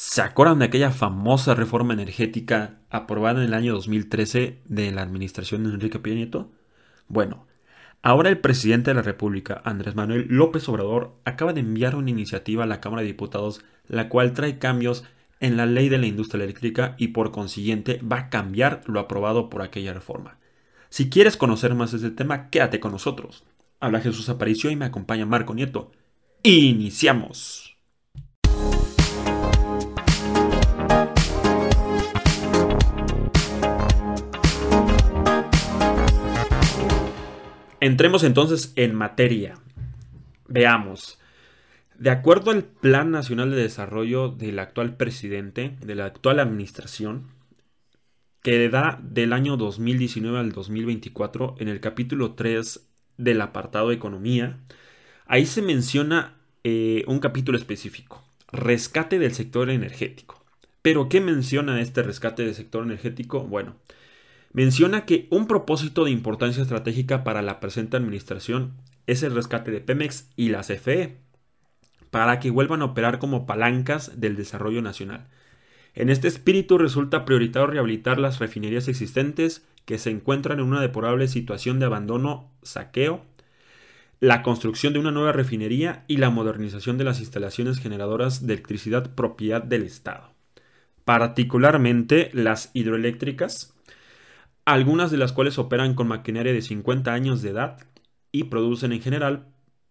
¿Se 0.00 0.22
acuerdan 0.22 0.60
de 0.60 0.66
aquella 0.66 0.92
famosa 0.92 1.56
reforma 1.56 1.92
energética 1.92 2.78
aprobada 2.88 3.40
en 3.40 3.48
el 3.48 3.54
año 3.54 3.74
2013 3.74 4.60
de 4.64 4.92
la 4.92 5.02
administración 5.02 5.64
de 5.64 5.70
Enrique 5.70 5.98
Peña 5.98 6.14
Nieto? 6.14 6.52
Bueno, 7.08 7.48
ahora 8.00 8.28
el 8.28 8.38
presidente 8.38 8.92
de 8.92 8.94
la 8.94 9.02
República, 9.02 9.60
Andrés 9.64 9.96
Manuel 9.96 10.28
López 10.28 10.68
Obrador, 10.68 11.16
acaba 11.24 11.52
de 11.52 11.62
enviar 11.62 11.96
una 11.96 12.10
iniciativa 12.10 12.62
a 12.62 12.68
la 12.68 12.80
Cámara 12.80 13.02
de 13.02 13.08
Diputados, 13.08 13.64
la 13.88 14.08
cual 14.08 14.34
trae 14.34 14.60
cambios 14.60 15.02
en 15.40 15.56
la 15.56 15.66
ley 15.66 15.88
de 15.88 15.98
la 15.98 16.06
industria 16.06 16.44
eléctrica 16.44 16.94
y 16.96 17.08
por 17.08 17.32
consiguiente 17.32 18.00
va 18.00 18.18
a 18.18 18.30
cambiar 18.30 18.82
lo 18.86 19.00
aprobado 19.00 19.50
por 19.50 19.62
aquella 19.62 19.94
reforma. 19.94 20.38
Si 20.90 21.10
quieres 21.10 21.36
conocer 21.36 21.74
más 21.74 21.90
de 21.90 21.96
este 21.96 22.12
tema, 22.12 22.50
quédate 22.50 22.78
con 22.78 22.92
nosotros. 22.92 23.42
Habla 23.80 24.00
Jesús 24.00 24.28
Aparicio 24.28 24.70
y 24.70 24.76
me 24.76 24.84
acompaña 24.84 25.26
Marco 25.26 25.54
Nieto. 25.54 25.90
¡Iniciamos! 26.44 27.67
Entremos 37.80 38.24
entonces 38.24 38.72
en 38.74 38.94
materia. 38.94 39.54
Veamos. 40.48 41.18
De 41.96 42.10
acuerdo 42.10 42.50
al 42.50 42.64
Plan 42.64 43.10
Nacional 43.12 43.50
de 43.50 43.62
Desarrollo 43.62 44.30
del 44.30 44.58
actual 44.58 44.96
presidente, 44.96 45.76
de 45.80 45.94
la 45.94 46.06
actual 46.06 46.40
administración, 46.40 47.28
que 48.42 48.68
da 48.68 48.98
del 49.02 49.32
año 49.32 49.56
2019 49.56 50.38
al 50.38 50.52
2024, 50.52 51.56
en 51.58 51.68
el 51.68 51.80
capítulo 51.80 52.34
3 52.34 52.88
del 53.16 53.40
apartado 53.40 53.88
de 53.88 53.94
Economía, 53.94 54.58
ahí 55.26 55.46
se 55.46 55.62
menciona 55.62 56.36
eh, 56.64 57.04
un 57.06 57.20
capítulo 57.20 57.58
específico, 57.58 58.24
rescate 58.50 59.18
del 59.20 59.34
sector 59.34 59.70
energético. 59.70 60.44
Pero, 60.82 61.08
¿qué 61.08 61.20
menciona 61.20 61.80
este 61.80 62.02
rescate 62.02 62.44
del 62.44 62.54
sector 62.54 62.84
energético? 62.84 63.40
Bueno, 63.42 63.76
menciona 64.58 65.04
que 65.04 65.28
un 65.30 65.46
propósito 65.46 66.04
de 66.04 66.10
importancia 66.10 66.64
estratégica 66.64 67.22
para 67.22 67.42
la 67.42 67.60
presente 67.60 67.96
administración 67.96 68.72
es 69.06 69.22
el 69.22 69.32
rescate 69.32 69.70
de 69.70 69.80
Pemex 69.80 70.32
y 70.34 70.48
la 70.48 70.62
CFE, 70.62 71.18
para 72.10 72.40
que 72.40 72.50
vuelvan 72.50 72.82
a 72.82 72.86
operar 72.86 73.20
como 73.20 73.46
palancas 73.46 74.20
del 74.20 74.34
desarrollo 74.34 74.82
nacional. 74.82 75.28
En 75.94 76.10
este 76.10 76.26
espíritu 76.26 76.76
resulta 76.76 77.24
prioritario 77.24 77.68
rehabilitar 77.68 78.18
las 78.18 78.40
refinerías 78.40 78.88
existentes 78.88 79.64
que 79.84 79.96
se 79.96 80.10
encuentran 80.10 80.58
en 80.58 80.66
una 80.66 80.80
deplorable 80.80 81.28
situación 81.28 81.78
de 81.78 81.86
abandono, 81.86 82.50
saqueo, 82.64 83.24
la 84.18 84.42
construcción 84.42 84.92
de 84.92 84.98
una 84.98 85.12
nueva 85.12 85.30
refinería 85.30 86.02
y 86.08 86.16
la 86.16 86.30
modernización 86.30 86.98
de 86.98 87.04
las 87.04 87.20
instalaciones 87.20 87.78
generadoras 87.78 88.44
de 88.44 88.54
electricidad 88.54 89.14
propiedad 89.14 89.62
del 89.62 89.84
Estado. 89.84 90.32
Particularmente 91.04 92.30
las 92.32 92.72
hidroeléctricas, 92.74 93.77
algunas 94.72 95.10
de 95.10 95.16
las 95.16 95.32
cuales 95.32 95.58
operan 95.58 95.94
con 95.94 96.08
maquinaria 96.08 96.52
de 96.52 96.60
50 96.60 97.14
años 97.14 97.40
de 97.40 97.50
edad 97.50 97.78
y 98.32 98.44
producen 98.44 98.92
en 98.92 99.00
general 99.00 99.46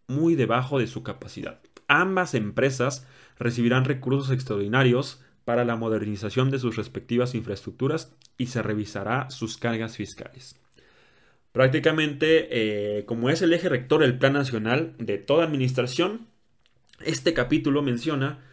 muy 0.08 0.36
debajo 0.36 0.78
de 0.78 0.86
su 0.86 1.02
capacidad. 1.02 1.60
Ambas 1.88 2.36
empresas 2.36 3.08
recibirán 3.40 3.86
recursos 3.86 4.32
extraordinarios 4.32 5.24
para 5.46 5.66
la 5.66 5.78
modernización 5.78 6.52
de 6.52 6.60
sus 6.60 6.76
respectivas 6.76 7.34
infraestructuras 7.34 8.14
y 8.38 8.48
se 8.48 8.62
revisará 8.62 9.32
sus 9.32 9.58
cargas 9.58 9.98
fiscales. 9.98 10.60
Prácticamente, 11.54 12.48
eh, 12.52 13.06
como 13.06 13.32
es 13.32 13.42
el 13.42 13.54
eje 13.54 13.70
rector 13.70 14.02
del 14.02 14.20
Plan 14.20 14.34
Nacional 14.34 14.94
de 15.00 15.18
toda 15.18 15.46
administración, 15.46 16.28
este 17.04 17.34
capítulo 17.34 17.82
menciona 17.82 18.44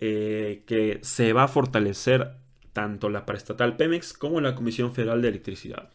eh, 0.00 0.64
que 0.66 0.98
se 1.02 1.32
va 1.32 1.44
a 1.44 1.48
fortalecer 1.48 2.32
tanto 2.72 3.10
la 3.10 3.26
paraestatal 3.26 3.76
Pemex 3.76 4.12
como 4.12 4.40
la 4.40 4.54
Comisión 4.54 4.94
Federal 4.94 5.22
de 5.22 5.28
Electricidad. 5.28 5.90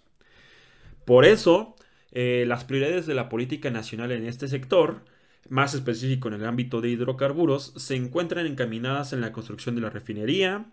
Por 1.06 1.26
eso, 1.26 1.76
eh, 2.12 2.46
las 2.48 2.64
prioridades 2.64 3.06
de 3.06 3.14
la 3.14 3.30
política 3.30 3.70
nacional 3.70 4.12
en 4.12 4.26
este 4.26 4.48
sector 4.48 5.02
más 5.50 5.74
específico 5.74 6.30
en 6.30 6.36
el 6.36 6.46
ámbito 6.46 6.82
de 6.82 6.90
hidrocarburos, 6.90 7.74
se 7.76 7.96
encuentran 7.96 8.46
encaminadas 8.46 9.14
en 9.14 9.22
la 9.22 9.34
construcción 9.34 9.76
de 9.76 9.82
la 9.82 9.90
refinería, 9.90 10.66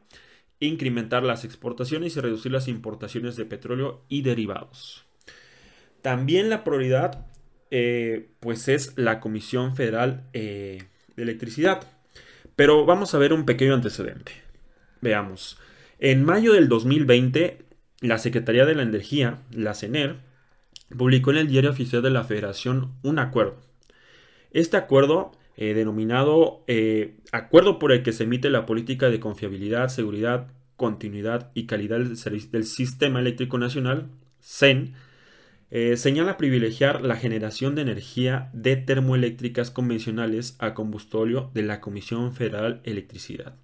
incrementar 0.61 1.23
las 1.23 1.45
exportaciones 1.45 2.17
y 2.17 2.21
reducir 2.21 2.53
las 2.53 2.69
importaciones 2.69 3.37
de 3.37 3.47
petróleo 3.47 4.05
y 4.09 4.23
derivados. 4.23 5.05
También 6.03 6.51
la 6.51 6.65
prioridad 6.65 7.27
eh, 7.71 8.31
pues 8.41 8.69
es 8.69 8.95
la 8.97 9.21
Comisión 9.21 9.77
Federal 9.77 10.25
eh, 10.33 10.85
de 11.17 11.23
Electricidad. 11.23 11.87
Pero 12.57 12.85
vamos 12.85 13.15
a 13.15 13.19
ver 13.19 13.33
un 13.33 13.47
pequeño 13.47 13.75
antecedente. 13.75 14.33
Veamos. 15.01 15.59
En 16.01 16.25
mayo 16.25 16.55
del 16.55 16.69
2020, 16.69 17.59
la 18.01 18.19
Secretaría 18.19 18.67
de 18.67 18.75
la 18.75 18.83
Energía, 18.83 19.43
la 19.53 19.75
CENER, 19.75 20.17
publicó 20.99 21.31
en 21.31 21.37
el 21.37 21.47
Diario 21.47 21.71
Oficial 21.71 22.03
de 22.03 22.11
la 22.11 22.25
Federación 22.25 22.95
un 23.03 23.21
acuerdo 23.21 23.71
este 24.51 24.77
acuerdo, 24.77 25.33
eh, 25.57 25.75
denominado 25.75 26.65
eh, 26.67 27.17
Acuerdo 27.33 27.79
por 27.79 27.93
el 27.93 28.03
que 28.03 28.13
se 28.13 28.25
emite 28.25 28.51
la 28.51 28.67
política 28.67 29.09
de 29.09 29.21
confiabilidad, 29.21 29.89
seguridad, 29.89 30.49
continuidad 30.77 31.51
y 31.55 31.67
calidad 31.67 32.01
del, 32.01 32.65
Sistema 32.65 33.21
Eléctrico 33.21 33.59
Nacional, 33.59 34.09
CEN, 34.41 34.95
eh, 35.71 35.97
señala 35.97 36.37
privilegiar 36.37 37.03
la 37.03 37.15
generación 37.15 37.77
de 37.77 37.83
energía 37.83 38.51
de 38.53 38.75
termoeléctricas 38.77 39.71
convencionales 39.71 40.57
a 40.59 40.75
combustóleo 40.75 41.53
de 41.55 41.63
la 41.63 41.81
Comisión 41.81 42.35
Federal 42.35 42.81
Electricidad. 42.83 43.55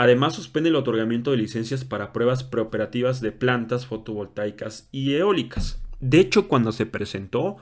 Además, 0.00 0.36
suspende 0.36 0.68
el 0.68 0.76
otorgamiento 0.76 1.32
de 1.32 1.38
licencias 1.38 1.84
para 1.84 2.12
pruebas 2.12 2.44
preoperativas 2.44 3.20
de 3.20 3.32
plantas 3.32 3.84
fotovoltaicas 3.84 4.88
y 4.92 5.14
eólicas. 5.14 5.82
De 5.98 6.20
hecho, 6.20 6.46
cuando 6.46 6.70
se 6.70 6.86
presentó, 6.86 7.56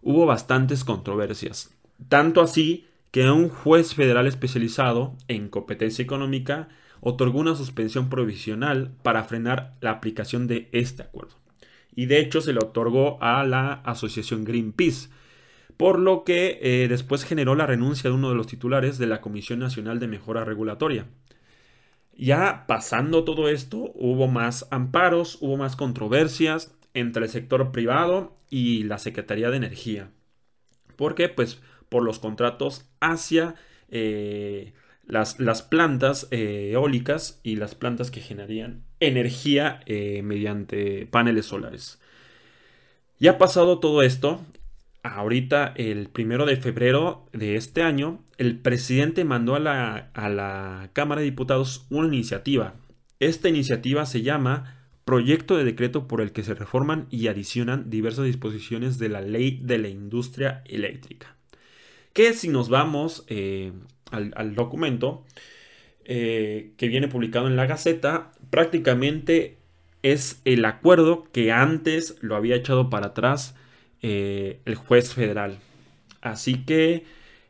hubo 0.00 0.24
bastantes 0.24 0.82
controversias. 0.82 1.70
Tanto 2.08 2.40
así 2.40 2.86
que 3.10 3.30
un 3.30 3.50
juez 3.50 3.94
federal 3.94 4.26
especializado 4.26 5.14
en 5.28 5.50
competencia 5.50 6.02
económica 6.02 6.70
otorgó 7.02 7.38
una 7.38 7.54
suspensión 7.54 8.08
provisional 8.08 8.92
para 9.02 9.24
frenar 9.24 9.74
la 9.82 9.90
aplicación 9.90 10.46
de 10.46 10.70
este 10.72 11.02
acuerdo. 11.02 11.34
Y 11.94 12.06
de 12.06 12.20
hecho 12.20 12.40
se 12.40 12.54
le 12.54 12.60
otorgó 12.60 13.22
a 13.22 13.44
la 13.44 13.74
asociación 13.84 14.44
Greenpeace, 14.44 15.10
por 15.76 15.98
lo 15.98 16.24
que 16.24 16.60
eh, 16.62 16.88
después 16.88 17.24
generó 17.24 17.54
la 17.54 17.66
renuncia 17.66 18.08
de 18.08 18.16
uno 18.16 18.30
de 18.30 18.36
los 18.36 18.46
titulares 18.46 18.96
de 18.96 19.06
la 19.06 19.20
Comisión 19.20 19.58
Nacional 19.58 20.00
de 20.00 20.08
Mejora 20.08 20.46
Regulatoria. 20.46 21.04
Ya 22.18 22.64
pasando 22.66 23.22
todo 23.22 23.48
esto, 23.48 23.92
hubo 23.94 24.26
más 24.26 24.66
amparos, 24.72 25.38
hubo 25.40 25.56
más 25.56 25.76
controversias 25.76 26.74
entre 26.92 27.24
el 27.24 27.30
sector 27.30 27.70
privado 27.70 28.36
y 28.50 28.82
la 28.82 28.98
Secretaría 28.98 29.50
de 29.50 29.56
Energía. 29.56 30.10
¿Por 30.96 31.14
qué? 31.14 31.28
Pues 31.28 31.60
por 31.88 32.02
los 32.02 32.18
contratos 32.18 32.90
hacia 33.00 33.54
eh, 33.88 34.72
las, 35.06 35.62
plantas 35.62 36.26
eh, 36.32 36.72
eólicas 36.72 37.38
y 37.44 37.54
las 37.54 37.76
plantas 37.76 38.10
que 38.10 38.20
generarían 38.20 38.82
energía 38.98 39.80
eh, 39.86 40.22
mediante 40.24 41.06
paneles 41.06 41.46
solares. 41.46 42.00
Ya 43.20 43.38
pasado 43.38 43.78
todo 43.78 44.02
esto. 44.02 44.40
Ahorita, 45.14 45.72
el 45.76 46.08
primero 46.08 46.46
de 46.46 46.56
febrero 46.56 47.26
de 47.32 47.56
este 47.56 47.82
año, 47.82 48.22
el 48.36 48.58
presidente 48.58 49.24
mandó 49.24 49.54
a 49.54 49.60
la, 49.60 50.10
a 50.14 50.28
la 50.28 50.90
Cámara 50.92 51.20
de 51.20 51.26
Diputados 51.26 51.86
una 51.90 52.08
iniciativa. 52.08 52.74
Esta 53.20 53.48
iniciativa 53.48 54.06
se 54.06 54.22
llama 54.22 54.78
proyecto 55.08 55.56
de 55.56 55.64
decreto 55.64 56.06
por 56.06 56.20
el 56.20 56.32
que 56.32 56.42
se 56.42 56.52
reforman 56.52 57.06
y 57.10 57.28
adicionan 57.28 57.88
diversas 57.88 58.26
disposiciones 58.26 58.98
de 58.98 59.08
la 59.08 59.22
ley 59.22 59.58
de 59.62 59.78
la 59.78 59.88
industria 59.88 60.62
eléctrica. 60.66 61.34
Que 62.12 62.34
si 62.34 62.48
nos 62.48 62.68
vamos 62.68 63.24
eh, 63.28 63.72
al, 64.10 64.54
documento 64.54 65.24
eh, 66.04 66.72
que 66.76 66.88
viene 66.88 67.08
publicado 67.08 67.46
en 67.46 67.56
la 67.56 67.64
Gaceta, 67.64 68.32
prácticamente 68.50 69.56
es 70.02 70.42
el 70.44 70.64
acuerdo 70.66 71.24
que 71.32 71.52
antes 71.52 72.16
lo 72.20 72.36
había 72.36 72.56
echado 72.56 72.90
para 72.90 73.06
atrás 73.06 73.54
eh, 74.02 74.60
el 74.64 74.74
juez 74.74 75.14
federal. 75.14 75.58
Así 76.20 76.64
que 76.64 77.04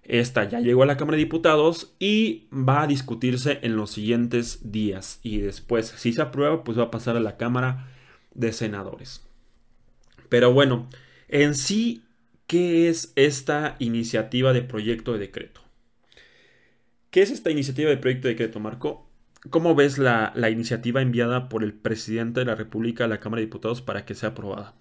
esta 0.09 0.45
ya 0.45 0.61
llegó 0.61 0.83
a 0.83 0.87
la 0.87 0.97
Cámara 0.97 1.17
de 1.17 1.25
Diputados 1.25 1.95
y 1.99 2.47
va 2.51 2.83
a 2.83 2.87
discutirse 2.87 3.59
en 3.63 3.77
los 3.77 3.91
siguientes 3.91 4.73
días. 4.73 5.21
Y 5.23 5.39
después, 5.39 5.87
si 5.97 6.13
se 6.15 6.23
aprueba, 6.23 6.65
pues 6.65 6.79
va 6.79 6.85
a 6.85 6.91
pasar 6.91 7.17
a 7.17 7.21
la 7.21 7.37
Cámara 7.37 7.89
de 8.35 8.53
Senadores. 8.53 9.23
Pero 10.31 10.53
bueno, 10.53 10.89
en 11.29 11.55
sí, 11.55 12.05
¿qué 12.47 12.89
es 12.89 13.13
esta 13.17 13.77
iniciativa 13.79 14.55
de 14.55 14.63
proyecto 14.63 15.13
de 15.13 15.19
decreto? 15.19 15.61
¿Qué 17.11 17.21
es 17.21 17.31
esta 17.31 17.51
iniciativa 17.51 17.91
de 17.91 17.99
proyecto 17.99 18.29
de 18.29 18.35
decreto, 18.35 18.61
Marco? 18.61 19.07
¿Cómo 19.51 19.75
ves 19.75 19.99
la, 19.99 20.33
la 20.35 20.49
iniciativa 20.49 21.03
enviada 21.03 21.51
por 21.51 21.63
el 21.63 21.75
presidente 21.75 22.41
de 22.41 22.47
la 22.47 22.55
República 22.55 23.05
a 23.05 23.09
la 23.09 23.21
Cámara 23.21 23.41
de 23.41 23.47
Diputados 23.47 23.83
para 23.83 24.07
que 24.07 24.15
sea 24.15 24.31
aprobada? 24.31 24.75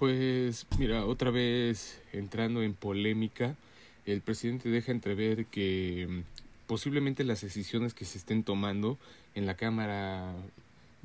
Pues 0.00 0.66
mira, 0.78 1.04
otra 1.04 1.30
vez 1.30 2.00
entrando 2.14 2.62
en 2.62 2.72
polémica, 2.72 3.54
el 4.06 4.22
presidente 4.22 4.70
deja 4.70 4.92
entrever 4.92 5.44
que 5.44 6.22
posiblemente 6.66 7.22
las 7.22 7.42
decisiones 7.42 7.92
que 7.92 8.06
se 8.06 8.16
estén 8.16 8.42
tomando 8.42 8.96
en 9.34 9.44
la 9.44 9.58
Cámara 9.58 10.32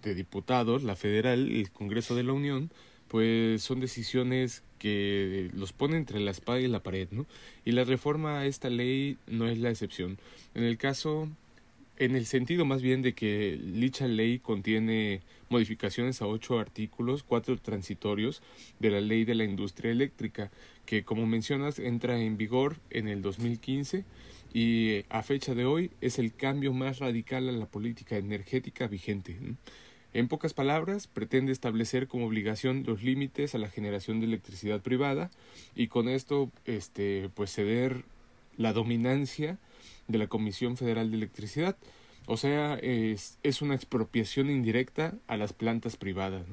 de 0.02 0.16
Diputados, 0.16 0.84
la 0.84 0.96
Federal 0.96 1.52
y 1.52 1.60
el 1.60 1.72
Congreso 1.72 2.16
de 2.16 2.24
la 2.24 2.32
Unión, 2.32 2.72
pues 3.10 3.62
son 3.64 3.82
decisiones 3.82 4.64
que 4.80 5.52
los 5.54 5.74
ponen 5.74 5.98
entre 5.98 6.22
la 6.22 6.32
espada 6.32 6.62
y 6.62 6.70
la 6.70 6.82
pared, 6.82 7.10
¿no? 7.12 7.26
Y 7.66 7.74
la 7.74 7.84
reforma 7.84 8.40
a 8.40 8.46
esta 8.46 8.70
ley 8.70 9.18
no 9.28 9.46
es 9.50 9.58
la 9.58 9.72
excepción. 9.72 10.18
En 10.54 10.64
el 10.64 10.78
caso, 10.78 11.28
en 11.98 12.16
el 12.16 12.26
sentido 12.26 12.66
más 12.66 12.82
bien 12.82 13.02
de 13.02 13.14
que 13.14 13.60
dicha 13.62 14.08
ley 14.08 14.40
contiene 14.40 15.22
modificaciones 15.50 16.22
a 16.22 16.28
ocho 16.28 16.60
artículos, 16.60 17.24
cuatro 17.24 17.58
transitorios 17.58 18.42
de 18.80 18.90
la 18.92 19.02
ley 19.02 19.26
de 19.26 19.36
la 19.36 19.44
industria 19.44 19.92
eléctrica, 19.92 20.52
que 20.86 21.04
como 21.04 21.26
mencionas 21.26 21.80
entra 21.80 22.20
en 22.20 22.38
vigor 22.38 22.78
en 22.90 23.08
el 23.08 23.22
2015 23.22 24.04
y 24.54 25.04
a 25.10 25.22
fecha 25.22 25.54
de 25.54 25.66
hoy 25.66 25.92
es 26.02 26.20
el 26.20 26.34
cambio 26.34 26.74
más 26.74 27.00
radical 27.00 27.50
a 27.50 27.52
la 27.52 27.66
política 27.66 28.18
energética 28.18 28.88
vigente. 28.88 29.38
En 30.14 30.30
pocas 30.30 30.54
palabras, 30.54 31.08
pretende 31.08 31.52
establecer 31.52 32.08
como 32.08 32.26
obligación 32.26 32.84
los 32.86 33.04
límites 33.04 33.54
a 33.54 33.58
la 33.58 33.68
generación 33.68 34.22
de 34.22 34.28
electricidad 34.28 34.82
privada 34.82 35.30
y 35.76 35.88
con 35.88 36.08
esto 36.08 36.52
este, 36.66 37.30
pues 37.36 37.54
ceder 37.54 38.06
la 38.56 38.72
dominancia 38.72 39.60
de 40.08 40.18
la 40.18 40.28
Comisión 40.28 40.78
Federal 40.78 41.12
de 41.12 41.18
Electricidad. 41.18 41.78
O 42.28 42.38
sea, 42.38 42.76
es, 42.76 43.38
es 43.44 43.62
una 43.62 43.76
expropiación 43.76 44.50
indirecta 44.50 45.14
a 45.28 45.38
las 45.38 45.54
plantas 45.54 45.96
privadas. 45.96 46.44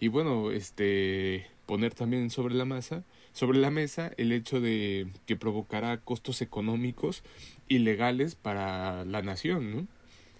Y 0.00 0.08
bueno, 0.08 0.50
este 0.50 1.46
poner 1.66 1.92
también 1.92 2.30
sobre 2.30 2.54
la 2.54 2.64
masa, 2.64 3.04
sobre 3.32 3.58
la 3.58 3.70
mesa 3.70 4.12
el 4.16 4.32
hecho 4.32 4.60
de 4.60 5.08
que 5.26 5.36
provocará 5.36 5.98
costos 5.98 6.40
económicos 6.40 7.22
ilegales 7.68 8.34
para 8.34 9.04
la 9.04 9.20
nación, 9.22 9.70
¿no? 9.70 9.86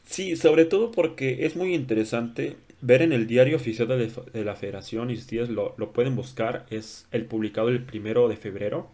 Sí, 0.07 0.37
sobre 0.37 0.65
todo 0.65 0.91
porque 0.91 1.45
es 1.45 1.55
muy 1.55 1.75
interesante 1.75 2.57
ver 2.81 3.03
en 3.03 3.13
el 3.13 3.27
diario 3.27 3.57
oficial 3.57 3.89
de, 3.89 4.45
la 4.45 4.55
Federación, 4.55 5.11
y 5.11 5.15
ustedes 5.15 5.51
lo, 5.51 5.75
pueden 5.93 6.17
buscar, 6.17 6.65
es 6.71 7.07
el 7.13 7.27
publicado 7.27 7.69
el 7.69 7.85
primero 7.85 8.29
de 8.29 8.37
febrero. 8.37 8.91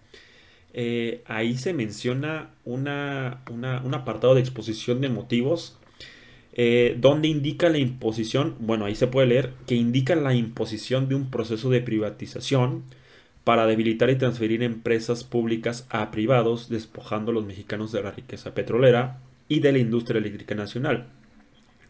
Eh, 0.75 1.23
ahí 1.27 1.57
se 1.57 1.73
menciona 1.73 2.51
una, 2.65 3.43
un 3.49 3.95
apartado 3.95 4.35
de 4.35 4.41
exposición 4.41 5.01
de 5.01 5.09
motivos 5.09 5.79
eh, 6.57 6.97
donde 7.01 7.27
indica 7.27 7.69
la 7.69 7.79
imposición, 7.79 8.55
bueno, 8.61 8.85
ahí 8.85 8.95
se 8.95 9.09
puede 9.09 9.27
leer, 9.27 9.53
que 9.67 9.75
indica 9.75 10.15
la 10.15 10.35
imposición 10.35 11.09
de 11.09 11.17
un 11.17 11.29
proceso 11.29 11.69
de 11.69 11.81
privatización 11.81 12.85
para 13.43 13.67
debilitar 13.67 14.09
y 14.11 14.17
transferir 14.17 14.63
empresas 14.63 15.25
públicas 15.25 15.85
a 15.91 16.13
privados, 16.13 16.69
despojando 16.69 17.33
a 17.33 17.35
los 17.35 17.45
mexicanos 17.45 17.91
de 17.91 18.05
la 18.05 18.13
riqueza 18.13 18.55
petrolera 18.55 19.19
y 19.49 19.61
de 19.61 19.73
la 19.73 19.79
industria 19.79 20.19
eléctrica 20.19 20.55
nacional. 20.55 21.09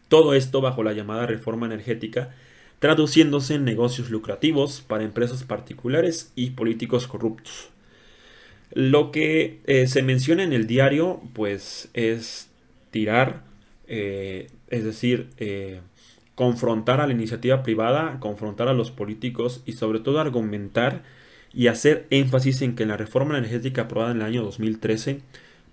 Todo 0.09 0.33
esto 0.33 0.61
bajo 0.61 0.83
la 0.83 0.93
llamada 0.93 1.27
reforma 1.27 1.67
energética, 1.67 2.33
traduciéndose 2.79 3.55
en 3.55 3.65
negocios 3.65 4.09
lucrativos 4.09 4.81
para 4.81 5.03
empresas 5.03 5.43
particulares 5.43 6.31
y 6.35 6.51
políticos 6.51 7.05
corruptos. 7.07 7.69
Lo 8.75 9.09
que 9.09 9.61
eh, 9.67 9.87
se 9.87 10.03
menciona 10.03 10.43
en 10.43 10.51
el 10.51 10.67
diario, 10.67 11.21
pues, 11.31 11.89
es 11.93 12.49
tirar, 12.91 13.41
eh, 13.87 14.49
es 14.69 14.83
decir, 14.83 15.29
eh, 15.37 15.79
confrontar 16.35 16.99
a 16.99 17.07
la 17.07 17.13
iniciativa 17.13 17.63
privada, 17.63 18.19
confrontar 18.19 18.67
a 18.67 18.73
los 18.73 18.91
políticos 18.91 19.63
y 19.65 19.73
sobre 19.73 20.01
todo 20.01 20.19
argumentar 20.19 21.03
y 21.53 21.67
hacer 21.67 22.05
énfasis 22.09 22.61
en 22.61 22.75
que 22.75 22.85
la 22.85 22.97
reforma 22.97 23.37
energética 23.37 23.83
aprobada 23.83 24.11
en 24.11 24.17
el 24.17 24.23
año 24.23 24.43
2013 24.43 25.21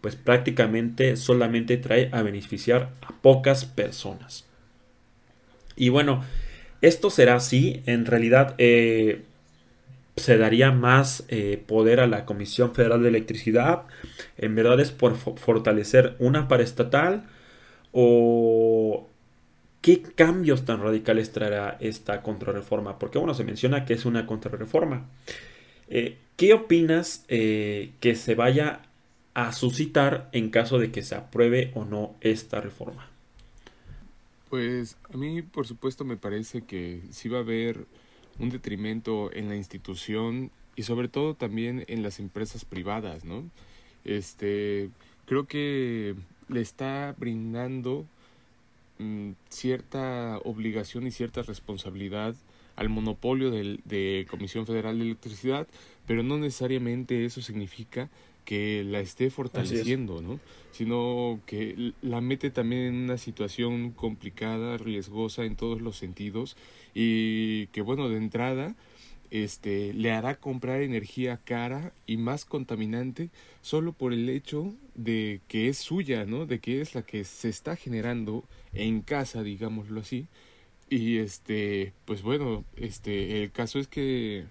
pues 0.01 0.15
prácticamente 0.15 1.17
solamente 1.17 1.79
trae 1.79 2.09
a 2.13 2.23
beneficiar 2.23 2.91
a 3.03 3.13
pocas 3.21 3.65
personas. 3.65 4.45
Y 5.75 5.89
bueno, 5.89 6.23
esto 6.83 7.11
será 7.11 7.37
así, 7.37 7.83
en 7.87 8.07
realidad 8.07 8.55
se 10.17 10.37
daría 10.37 10.73
más 10.73 11.25
eh, 11.29 11.63
poder 11.67 12.01
a 12.01 12.07
la 12.07 12.25
Comisión 12.25 12.75
Federal 12.75 13.03
de 13.03 13.09
Electricidad, 13.09 13.85
en 14.37 14.55
verdad 14.55 14.81
es 14.81 14.91
por 14.91 15.17
fortalecer 15.17 16.17
una 16.19 16.49
paraestatal 16.49 17.25
o 17.93 19.09
qué 19.81 20.03
cambios 20.03 20.65
tan 20.65 20.83
radicales 20.83 21.33
traerá 21.33 21.77
esta 21.81 22.23
contrarreforma, 22.23 22.99
porque 22.99 23.19
bueno, 23.19 23.35
se 23.35 23.45
menciona 23.45 23.85
que 23.85 23.95
es 23.95 24.05
una 24.05 24.27
contrarreforma. 24.27 25.07
Eh, 25.89 26.19
¿Qué 26.37 26.55
opinas 26.55 27.25
que 27.29 28.15
se 28.17 28.35
vaya 28.35 28.83
a 29.35 29.53
suscitar 29.53 30.29
en 30.33 30.51
caso 30.51 30.79
de 30.79 30.91
que 30.91 31.03
se 31.03 31.15
apruebe 31.15 31.71
o 31.75 31.85
no 31.85 32.15
esta 32.21 32.61
reforma? 32.61 33.09
Pues 34.51 34.97
a 35.13 35.17
mí 35.17 35.41
por 35.43 35.67
supuesto 35.67 36.05
me 36.05 36.17
parece 36.17 36.63
que 36.63 37.01
sí 37.11 37.29
va 37.29 37.39
a 37.39 37.41
haber 37.43 37.87
un 38.39 38.51
detrimento 38.51 39.33
en 39.33 39.49
la 39.49 39.57
institución 39.57 40.51
y 40.77 40.85
sobre 40.85 41.09
todo 41.09 41.35
también 41.35 41.85
en 41.89 42.03
las 42.03 42.19
empresas 42.19 42.65
privadas, 42.65 43.25
¿no? 43.25 43.45
Este, 44.05 44.91
creo 45.27 45.47
que 45.47 46.15
le 46.49 46.61
está 46.61 47.15
brindando 47.19 48.07
mm, 48.99 49.33
cierta 49.49 50.39
obligación 50.45 51.07
y 51.07 51.11
cierta 51.11 51.43
responsabilidad 51.43 52.35
al 52.77 52.89
monopolio 52.89 53.51
de, 53.51 53.79
de 53.85 54.27
Comisión 54.31 54.67
Federal 54.67 54.99
de 54.99 55.05
Electricidad, 55.05 55.67
pero 56.07 56.23
no 56.23 56.39
necesariamente 56.39 57.25
eso 57.25 57.43
significa 57.43 58.09
que 58.45 58.85
la 58.85 59.01
esté 59.01 59.31
fortaleciendo, 59.31 60.21
¿no? 60.21 60.41
Sino 60.73 61.41
que 61.47 61.93
la 62.03 62.21
mete 62.21 62.51
también 62.51 62.83
en 62.83 62.95
una 62.95 63.19
situación 63.19 63.91
complicada, 63.91 64.79
riesgosa 64.79 65.45
en 65.45 65.57
todos 65.57 65.81
los 65.81 65.97
sentidos 65.97 66.57
y 66.95 67.67
que 67.69 67.83
bueno, 67.83 68.09
de 68.09 68.17
entrada 68.17 68.75
este 69.31 69.95
le 69.95 70.13
hará 70.13 70.35
comprar 70.35 70.83
energía 70.83 71.41
cara 71.43 71.95
y 72.07 72.19
más 72.19 72.45
contaminante 72.45 73.31
solo 73.63 73.93
por 73.93 74.13
el 74.13 74.29
hecho 74.29 74.75
de 74.95 75.41
que 75.49 75.69
es 75.69 75.79
suya, 75.79 76.27
¿no? 76.27 76.45
De 76.47 76.59
que 76.59 76.81
es 76.81 76.95
la 76.95 77.03
que 77.03 77.25
se 77.25 77.49
está 77.49 77.77
generando 77.77 78.45
en 78.75 79.01
casa, 79.01 79.43
digámoslo 79.43 80.01
así. 80.01 80.27
Y 80.91 81.17
este, 81.17 81.95
pues 82.05 82.23
bueno, 82.23 82.65
este 82.77 83.43
el 83.43 83.53
caso 83.53 83.79
es 83.79 83.89
que 83.89 84.45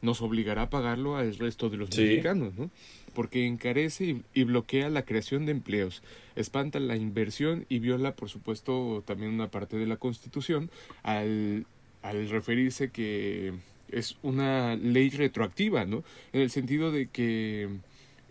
nos 0.00 0.22
obligará 0.22 0.62
a 0.62 0.70
pagarlo 0.70 1.16
al 1.16 1.36
resto 1.36 1.70
de 1.70 1.76
los 1.76 1.96
mexicanos, 1.96 2.54
¿no? 2.56 2.70
porque 3.14 3.46
encarece 3.46 4.22
y, 4.32 4.42
bloquea 4.44 4.90
la 4.90 5.04
creación 5.04 5.44
de 5.44 5.50
empleos, 5.52 6.04
espanta 6.36 6.78
la 6.78 6.96
inversión 6.96 7.66
y 7.68 7.80
viola, 7.80 8.14
por 8.14 8.28
supuesto, 8.28 9.02
también 9.06 9.32
una 9.32 9.50
parte 9.50 9.76
de 9.76 9.86
la 9.86 9.96
Constitución 9.96 10.70
al, 11.02 11.66
al 12.02 12.28
referirse 12.28 12.90
que 12.90 13.54
es 13.90 14.18
una 14.22 14.76
ley 14.76 15.10
retroactiva, 15.10 15.84
¿no? 15.84 16.04
En 16.32 16.42
el 16.42 16.50
sentido 16.50 16.92
de 16.92 17.08
que 17.08 17.68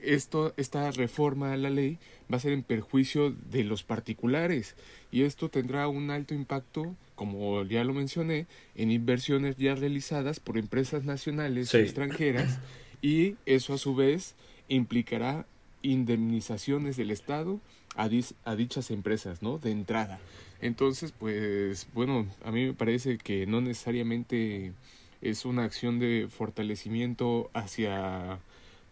esto, 0.02 0.54
esta 0.56 0.90
reforma 0.92 1.52
a 1.52 1.58
la 1.58 1.70
ley 1.70 1.98
va 2.32 2.38
a 2.38 2.40
ser 2.40 2.54
en 2.54 2.64
perjuicio 2.64 3.32
de 3.32 3.64
los 3.64 3.84
particulares 3.84 4.76
y 5.12 5.24
esto 5.24 5.50
tendrá 5.50 5.88
un 5.88 6.12
alto 6.12 6.34
impacto, 6.34 6.96
como 7.18 7.64
ya 7.64 7.84
lo 7.84 7.94
mencioné, 7.94 8.46
en 8.76 8.92
inversiones 8.92 9.58
ya 9.58 9.74
realizadas 9.74 10.40
por 10.40 10.58
empresas 10.58 11.04
nacionales 11.04 11.74
o 11.74 11.80
extranjeras 11.80 12.60
y 13.02 13.36
eso 13.48 13.74
a 13.74 13.78
su 13.80 13.96
vez 13.96 14.36
implicará 14.70 15.48
indemnizaciones 15.82 16.96
del 16.96 17.10
Estado 17.10 17.60
a, 17.96 18.08
a 18.46 18.56
dichas 18.56 18.92
empresas, 18.92 19.42
¿no? 19.42 19.58
De 19.58 19.72
entrada. 19.72 20.20
Entonces, 20.62 21.12
pues, 21.12 21.88
bueno, 21.94 22.28
a 22.46 22.52
mí 22.52 22.68
me 22.68 22.74
parece 22.74 23.18
que 23.18 23.48
no 23.48 23.62
necesariamente 23.62 24.74
es 25.22 25.44
una 25.44 25.64
acción 25.64 25.98
de 25.98 26.28
fortalecimiento 26.30 27.50
hacia 27.54 28.40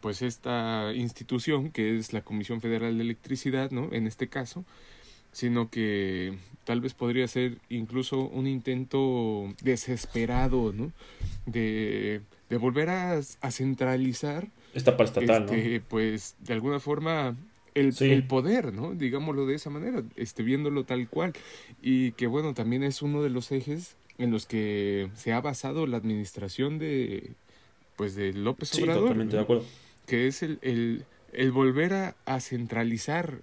pues 0.02 0.22
esta 0.22 0.94
institución 0.94 1.72
que 1.72 1.98
es 1.98 2.14
la 2.14 2.22
Comisión 2.22 2.62
Federal 2.62 2.98
de 2.98 3.04
Electricidad, 3.04 3.72
¿no? 3.72 3.90
En 3.92 4.08
este 4.08 4.28
caso, 4.30 4.66
sino 5.36 5.70
que 5.70 6.34
tal 6.64 6.80
vez 6.80 6.94
podría 6.94 7.28
ser 7.28 7.58
incluso 7.68 8.22
un 8.22 8.48
intento 8.48 9.54
desesperado, 9.62 10.72
¿no? 10.72 10.94
De, 11.46 12.22
de 12.50 12.58
volver 12.58 12.90
a, 12.90 13.20
a 13.20 13.52
centralizar 13.52 14.48
esta 14.74 14.96
paraestatal, 14.96 15.44
este, 15.44 15.82
Pues 15.82 16.38
de 16.40 16.54
alguna 16.54 16.80
forma 16.80 17.36
el, 17.74 17.94
el, 18.00 18.24
poder, 18.26 18.74
¿no? 18.74 18.96
Digámoslo 18.96 19.46
de 19.46 19.56
esa 19.56 19.70
manera, 19.70 20.04
este, 20.16 20.42
viéndolo 20.42 20.86
tal 20.86 21.10
cual. 21.10 21.34
Y 21.82 22.14
que 22.14 22.28
bueno, 22.28 22.54
también 22.54 22.84
es 22.84 23.02
uno 23.02 23.22
de 23.22 23.30
los 23.30 23.52
ejes 23.52 23.98
en 24.18 24.32
los 24.32 24.46
que 24.46 25.10
se 25.16 25.34
ha 25.34 25.42
basado 25.42 25.86
la 25.86 25.98
administración 25.98 26.80
de 26.80 27.34
pues 27.98 28.16
de 28.16 28.32
López 28.32 28.74
Obrador. 28.80 29.02
totalmente 29.04 29.36
de 29.36 29.42
acuerdo. 29.42 29.66
Que 30.06 30.28
es 30.28 30.44
el, 30.44 30.60
el, 30.62 31.04
el 31.34 31.52
volver 31.52 31.94
a, 31.94 32.16
a, 32.26 32.40
centralizar 32.40 33.42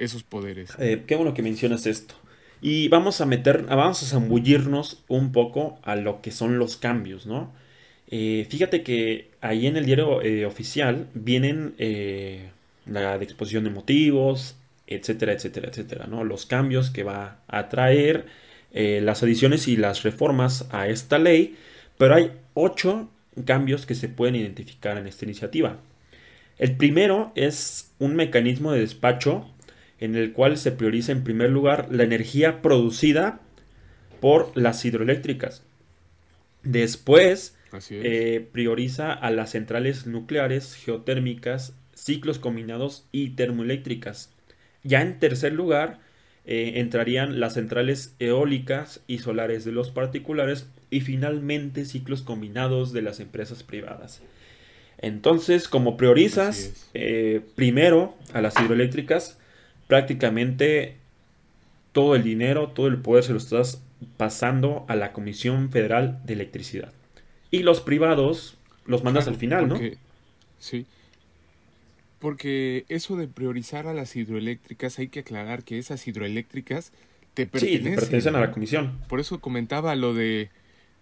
esos 0.00 0.22
poderes. 0.22 0.70
Eh, 0.78 1.04
qué 1.06 1.14
bueno 1.14 1.34
que 1.34 1.42
mencionas 1.42 1.86
esto. 1.86 2.14
Y 2.62 2.88
vamos 2.88 3.20
a 3.20 3.26
meter, 3.26 3.64
vamos 3.64 4.02
a 4.02 4.06
zambullirnos 4.06 5.02
un 5.08 5.32
poco 5.32 5.78
a 5.82 5.96
lo 5.96 6.20
que 6.20 6.30
son 6.30 6.58
los 6.58 6.76
cambios, 6.76 7.26
¿no? 7.26 7.52
Eh, 8.08 8.46
fíjate 8.50 8.82
que 8.82 9.30
ahí 9.40 9.66
en 9.66 9.76
el 9.76 9.86
diario 9.86 10.20
eh, 10.20 10.44
oficial 10.44 11.06
vienen 11.14 11.74
la 12.86 13.14
exposición 13.16 13.64
de 13.64 13.70
motivos, 13.70 14.56
etcétera, 14.86 15.32
etcétera, 15.32 15.68
etcétera, 15.68 16.06
¿no? 16.06 16.24
Los 16.24 16.44
cambios 16.44 16.90
que 16.90 17.04
va 17.04 17.38
a 17.46 17.68
traer, 17.68 18.26
las 18.72 19.22
adiciones 19.22 19.68
y 19.68 19.76
las 19.76 20.02
reformas 20.02 20.66
a 20.70 20.88
esta 20.88 21.18
ley, 21.18 21.56
pero 21.96 22.14
hay 22.14 22.32
ocho 22.54 23.08
cambios 23.46 23.86
que 23.86 23.94
se 23.94 24.08
pueden 24.08 24.34
identificar 24.34 24.98
en 24.98 25.06
esta 25.06 25.24
iniciativa. 25.24 25.78
El 26.58 26.76
primero 26.76 27.32
es 27.36 27.90
un 27.98 28.16
mecanismo 28.16 28.72
de 28.72 28.80
despacho 28.80 29.48
en 30.00 30.16
el 30.16 30.32
cual 30.32 30.56
se 30.56 30.72
prioriza 30.72 31.12
en 31.12 31.22
primer 31.22 31.50
lugar 31.50 31.88
la 31.90 32.04
energía 32.04 32.62
producida 32.62 33.40
por 34.20 34.56
las 34.56 34.84
hidroeléctricas. 34.84 35.62
Después 36.62 37.56
eh, 37.90 38.48
prioriza 38.52 39.12
a 39.12 39.30
las 39.30 39.50
centrales 39.50 40.06
nucleares, 40.06 40.74
geotérmicas, 40.74 41.74
ciclos 41.94 42.38
combinados 42.38 43.06
y 43.12 43.30
termoeléctricas. 43.30 44.32
Ya 44.82 45.02
en 45.02 45.18
tercer 45.18 45.52
lugar 45.52 46.00
eh, 46.46 46.72
entrarían 46.76 47.38
las 47.38 47.54
centrales 47.54 48.14
eólicas 48.18 49.02
y 49.06 49.18
solares 49.18 49.64
de 49.64 49.72
los 49.72 49.90
particulares 49.90 50.68
y 50.90 51.00
finalmente 51.00 51.84
ciclos 51.84 52.22
combinados 52.22 52.92
de 52.92 53.02
las 53.02 53.20
empresas 53.20 53.62
privadas. 53.62 54.22
Entonces, 54.98 55.68
como 55.68 55.96
priorizas 55.96 56.88
eh, 56.92 57.40
primero 57.54 58.16
a 58.32 58.40
las 58.40 58.58
hidroeléctricas, 58.60 59.39
prácticamente 59.90 60.96
todo 61.92 62.14
el 62.14 62.22
dinero, 62.22 62.68
todo 62.68 62.86
el 62.86 62.98
poder 62.98 63.24
se 63.24 63.32
lo 63.32 63.38
estás 63.38 63.82
pasando 64.16 64.86
a 64.88 64.94
la 64.94 65.12
Comisión 65.12 65.70
Federal 65.70 66.20
de 66.24 66.34
Electricidad. 66.34 66.92
Y 67.50 67.64
los 67.64 67.80
privados 67.80 68.56
los 68.86 69.02
mandas 69.02 69.26
al 69.26 69.34
final, 69.34 69.68
¿no? 69.68 69.78
Sí. 70.58 70.86
Porque 72.20 72.84
eso 72.88 73.16
de 73.16 73.26
priorizar 73.26 73.88
a 73.88 73.92
las 73.92 74.14
hidroeléctricas, 74.14 74.98
hay 75.00 75.08
que 75.08 75.20
aclarar 75.20 75.64
que 75.64 75.78
esas 75.78 76.06
hidroeléctricas 76.06 76.92
te 77.34 77.46
pertenecen. 77.46 77.82
Sí, 77.82 77.90
te 77.90 77.96
pertenecen 77.96 78.36
a 78.36 78.40
la 78.40 78.52
comisión. 78.52 78.98
Por 79.08 79.18
eso 79.18 79.40
comentaba 79.40 79.96
lo 79.96 80.14
de. 80.14 80.50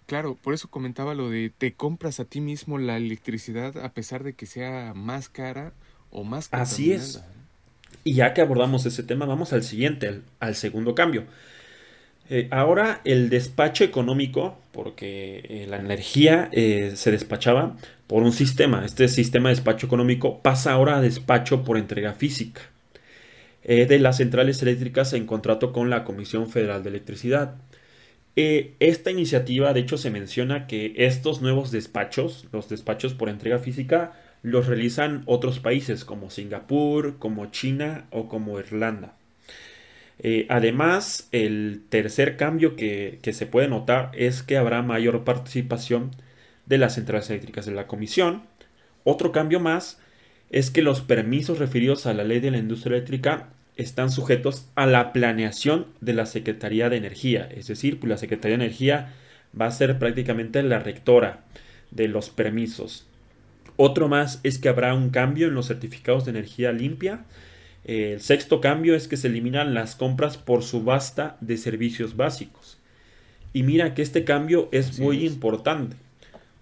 Claro, 0.06 0.38
por 0.42 0.54
eso 0.54 0.68
comentaba 0.68 1.14
lo 1.14 1.28
de 1.28 1.52
te 1.56 1.74
compras 1.74 2.20
a 2.20 2.24
ti 2.24 2.40
mismo 2.40 2.78
la 2.78 2.96
electricidad 2.96 3.76
a 3.84 3.92
pesar 3.92 4.24
de 4.24 4.32
que 4.32 4.46
sea 4.46 4.94
más 4.94 5.28
cara 5.28 5.74
o 6.10 6.24
más. 6.24 6.48
Así 6.52 6.92
es. 6.92 7.22
Y 8.04 8.14
ya 8.14 8.34
que 8.34 8.40
abordamos 8.40 8.86
ese 8.86 9.02
tema, 9.02 9.26
vamos 9.26 9.52
al 9.52 9.62
siguiente, 9.62 10.20
al 10.40 10.54
segundo 10.54 10.94
cambio. 10.94 11.26
Eh, 12.30 12.46
ahora 12.50 13.00
el 13.04 13.30
despacho 13.30 13.84
económico, 13.84 14.58
porque 14.72 15.44
eh, 15.48 15.66
la 15.68 15.78
energía 15.78 16.50
eh, 16.52 16.92
se 16.94 17.10
despachaba 17.10 17.76
por 18.06 18.22
un 18.22 18.32
sistema. 18.32 18.84
Este 18.84 19.08
sistema 19.08 19.48
de 19.48 19.56
despacho 19.56 19.86
económico 19.86 20.42
pasa 20.42 20.72
ahora 20.72 20.98
a 20.98 21.00
despacho 21.00 21.64
por 21.64 21.78
entrega 21.78 22.12
física 22.14 22.62
de 23.64 23.98
las 23.98 24.16
centrales 24.16 24.62
eléctricas 24.62 25.12
en 25.12 25.26
contrato 25.26 25.74
con 25.74 25.90
la 25.90 26.02
Comisión 26.02 26.48
Federal 26.48 26.82
de 26.82 26.88
Electricidad. 26.88 27.56
esta 28.34 29.10
iniciativa, 29.10 29.74
de 29.74 29.80
hecho, 29.80 29.98
se 29.98 30.10
menciona 30.10 30.66
que 30.66 30.94
estos 30.96 31.42
nuevos 31.42 31.70
despachos, 31.70 32.46
los 32.50 32.70
despachos 32.70 33.12
por 33.12 33.28
entrega 33.28 33.58
física, 33.58 34.14
los 34.42 34.66
realizan 34.66 35.22
otros 35.26 35.58
países 35.58 36.04
como 36.04 36.30
Singapur, 36.30 37.18
como 37.18 37.46
China 37.46 38.06
o 38.10 38.28
como 38.28 38.58
Irlanda. 38.58 39.14
Eh, 40.20 40.46
además, 40.48 41.28
el 41.32 41.82
tercer 41.88 42.36
cambio 42.36 42.76
que, 42.76 43.20
se 43.32 43.46
puede 43.46 43.68
notar 43.68 44.10
es 44.14 44.42
que 44.42 44.56
habrá 44.56 44.82
mayor 44.82 45.24
participación 45.24 46.10
de 46.66 46.78
las 46.78 46.94
centrales 46.94 47.30
eléctricas 47.30 47.66
de 47.66 47.72
la 47.72 47.86
comisión. 47.86 48.42
Otro 49.04 49.32
cambio 49.32 49.60
más 49.60 50.00
es 50.50 50.70
que 50.70 50.82
los 50.82 51.00
permisos 51.00 51.58
referidos 51.58 52.06
a 52.06 52.14
la 52.14 52.24
ley 52.24 52.40
de 52.40 52.50
la 52.50 52.58
industria 52.58 52.96
eléctrica 52.96 53.48
están 53.76 54.10
sujetos 54.10 54.68
a 54.74 54.86
la 54.86 55.12
planeación 55.12 55.86
de 56.00 56.14
la 56.14 56.26
Secretaría 56.26 56.88
de 56.90 56.96
Energía. 56.96 57.48
Es 57.54 57.68
decir, 57.68 58.00
pues 58.00 58.10
la 58.10 58.18
Secretaría 58.18 58.58
de 58.58 58.64
Energía 58.64 59.14
va 59.58 59.66
a 59.66 59.70
ser 59.70 59.98
prácticamente 59.98 60.62
la 60.62 60.80
rectora 60.80 61.44
de 61.90 62.08
los 62.08 62.28
permisos. 62.28 63.07
Otro 63.78 64.08
más 64.08 64.40
es 64.42 64.58
que 64.58 64.68
habrá 64.68 64.92
un 64.92 65.08
cambio 65.08 65.48
en 65.48 65.54
los 65.54 65.68
certificados 65.68 66.26
de 66.26 66.32
energía 66.32 66.72
limpia 66.72 67.24
el 67.88 68.20
sexto 68.20 68.60
cambio 68.60 68.94
es 68.94 69.08
que 69.08 69.16
se 69.16 69.28
eliminan 69.28 69.72
las 69.72 69.96
compras 69.96 70.36
por 70.36 70.62
subasta 70.62 71.38
de 71.40 71.56
servicios 71.56 72.16
básicos. 72.16 72.76
Y 73.54 73.62
mira 73.62 73.94
que 73.94 74.02
este 74.02 74.24
cambio 74.24 74.68
es 74.72 74.98
muy 74.98 75.24
importante 75.24 75.96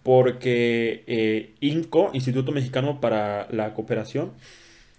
porque 0.04 1.02
eh, 1.08 1.54
INCO, 1.58 2.10
Instituto 2.14 2.52
Mexicano 2.52 3.00
para 3.00 3.48
la 3.50 3.74
Cooperación, 3.74 4.30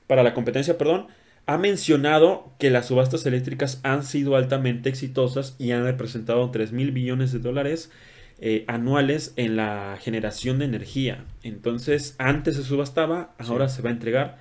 para 0.06 0.22
la 0.22 0.34
Competencia, 0.34 0.78
perdón, 0.78 1.08
ha 1.46 1.58
mencionado 1.58 2.52
que 2.60 2.72
las 2.72 2.88
subastas 2.88 3.26
eléctricas 3.26 3.80
han 3.84 4.04
sido 4.04 4.36
altamente 4.36 4.90
exitosas 4.90 5.56
y 5.60 5.72
han 5.72 5.86
representado 5.86 6.52
3 6.52 6.74
mil 6.74 6.92
billones 6.92 7.32
de 7.32 7.40
dólares 7.40 7.90
eh, 8.40 8.66
anuales 8.68 9.34
en 9.36 9.56
la 9.56 9.98
generación 10.02 10.60
de 10.60 10.66
energía. 10.66 11.26
Entonces, 11.44 12.16
antes 12.18 12.56
se 12.56 12.64
subastaba, 12.64 13.34
ahora 13.38 13.70
se 13.70 13.82
va 13.82 13.90
a 13.90 13.94
entregar 13.94 14.40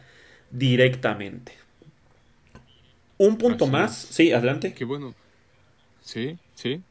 directamente. 0.51 1.53
Un 3.19 3.39
punto 3.39 3.67
más, 3.67 3.97
sí, 3.97 4.33
adelante. 4.33 4.75
Qué 4.75 4.85
bueno. 4.85 5.15
Sí, 6.03 6.37
sí. 6.55 6.83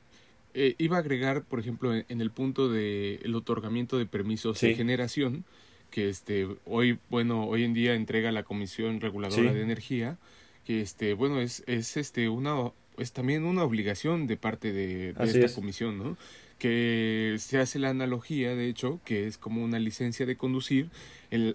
Eh, 0.55 0.75
iba 0.77 0.97
a 0.97 1.01
agregar, 1.01 1.43
por 1.43 1.59
ejemplo, 1.59 1.93
en, 1.93 2.21
el 2.21 2.31
punto 2.31 2.69
de 2.69 3.19
el 3.23 3.35
otorgamiento 3.35 3.97
de 3.97 4.05
permisos 4.05 4.59
de 4.61 4.73
generación, 4.73 5.43
que 5.91 6.09
este 6.09 6.47
hoy, 6.65 6.97
bueno, 7.09 7.45
hoy 7.45 7.63
en 7.63 7.73
día 7.73 7.93
entrega 7.93 8.31
la 8.31 8.43
Comisión 8.43 9.01
Reguladora 9.01 9.53
de 9.53 9.61
Energía, 9.61 10.17
que 10.65 10.81
este, 10.81 11.13
bueno, 11.13 11.39
es, 11.39 11.63
es 11.67 11.97
este 11.97 12.29
una 12.29 12.71
es 12.97 13.11
también 13.11 13.43
una 13.43 13.63
obligación 13.63 14.27
de 14.27 14.37
parte 14.37 14.71
de, 14.71 15.09
esta 15.19 15.53
comisión, 15.53 15.97
¿no? 15.97 16.17
Que 16.57 17.35
se 17.39 17.59
hace 17.59 17.79
la 17.79 17.89
analogía, 17.89 18.55
de 18.55 18.69
hecho, 18.69 18.99
que 19.03 19.27
es 19.27 19.37
como 19.37 19.63
una 19.63 19.79
licencia 19.79 20.25
de 20.25 20.37
conducir 20.37 20.89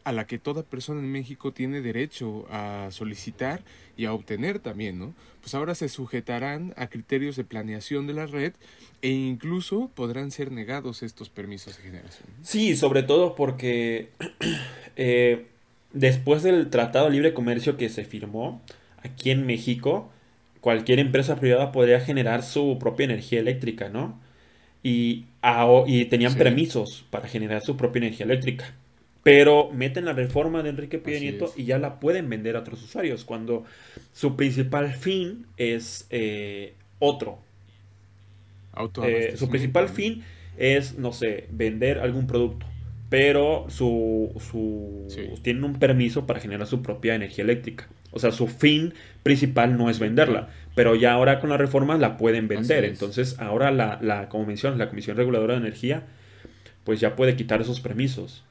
a 0.05 0.13
la 0.13 0.27
que 0.27 0.39
toda 0.39 0.63
persona 0.63 1.01
en 1.01 1.11
México 1.11 1.53
tiene 1.53 1.81
derecho 1.81 2.47
a 2.51 2.89
solicitar 2.91 3.63
y 3.97 4.05
a 4.05 4.13
obtener 4.13 4.59
también, 4.59 4.99
¿no? 4.99 5.15
Pues 5.41 5.55
ahora 5.55 5.75
se 5.75 5.89
sujetarán 5.89 6.75
a 6.77 6.89
criterios 6.89 7.37
de 7.37 7.45
planeación 7.45 8.07
de 8.07 8.13
la 8.13 8.27
red 8.27 8.53
e 9.01 9.09
incluso 9.09 9.91
podrán 9.95 10.31
ser 10.31 10.53
negados 10.53 11.03
estos 11.03 11.31
permisos 11.31 11.77
de 11.79 11.83
generación. 11.83 12.29
Sí, 12.43 12.77
sobre 12.77 13.03
todo 13.03 13.35
porque 13.35 14.11
eh, 14.97 15.47
después 15.95 16.43
del 16.43 16.69
Tratado 16.69 17.07
de 17.07 17.13
Libre 17.13 17.33
Comercio 17.33 17.79
que 17.79 17.89
se 17.89 18.05
firmó 18.05 18.61
aquí 19.03 19.31
en 19.31 19.47
México, 19.47 20.11
cualquier 20.61 20.99
empresa 20.99 21.37
privada 21.37 21.73
podría 21.73 22.01
generar 22.01 22.43
su 22.43 22.77
propia 22.79 23.05
energía 23.05 23.41
eléctrica, 23.41 23.89
¿no? 23.89 24.20
Y, 24.83 25.27
y 25.87 26.05
tenían 26.07 26.35
permisos 26.37 27.05
para 27.11 27.29
generar 27.29 27.63
su 27.63 27.77
propia 27.77 28.01
energía 28.01 28.27
eléctrica. 28.27 28.75
Pero 29.23 29.71
meten 29.73 30.07
la 30.07 30.15
reforma 30.15 30.63
de 30.63 30.71
Enrique 30.71 30.99
Peña 30.99 31.19
Nieto 31.19 31.53
y 31.57 31.65
ya 31.65 31.79
la 31.79 32.01
pueden 32.01 32.31
vender 32.31 32.57
a 32.57 32.61
otros 32.61 32.83
usuarios 32.83 33.25
cuando 33.25 33.65
su 34.13 34.35
principal 34.37 34.95
fin 34.95 35.47
es 35.59 36.07
eh, 36.11 36.75
otro. 36.99 37.39
Eh, 39.03 39.35
su 39.37 39.49
principal 39.51 39.89
fin 39.89 40.25
es, 40.57 40.99
no 40.99 41.13
sé, 41.13 41.49
vender 41.51 41.99
algún 41.99 42.27
producto. 42.27 42.67
Pero 43.11 43.67
su, 43.69 44.33
su 44.39 45.07
tienen 45.43 45.65
un 45.65 45.79
permiso 45.79 46.27
para 46.27 46.41
generar 46.41 46.67
su 46.67 46.81
propia 46.81 47.15
energía 47.15 47.45
eléctrica. 47.45 47.89
O 48.13 48.19
sea, 48.19 48.33
su 48.33 48.49
fin 48.49 48.95
principal 49.23 49.77
no 49.77 49.91
es 49.91 49.99
venderla, 49.99 50.49
pero 50.75 50.95
ya 50.95 51.13
ahora 51.13 51.41
con 51.41 51.51
la 51.51 51.57
reforma 51.57 51.97
la 51.97 52.17
pueden 52.17 52.49
vender. 52.49 52.85
Entonces, 52.85 53.39
ahora 53.39 53.71
la, 53.71 53.99
la, 54.03 54.29
como 54.29 54.47
mencionas, 54.47 54.79
la 54.79 54.89
Comisión 54.89 55.17
Reguladora 55.17 55.55
de 55.55 55.61
Energía, 55.61 56.07
pues 56.85 57.01
ya 57.01 57.17
puede 57.17 57.37
quitar 57.37 57.61
esos 57.61 57.81
permisos. 57.81 58.45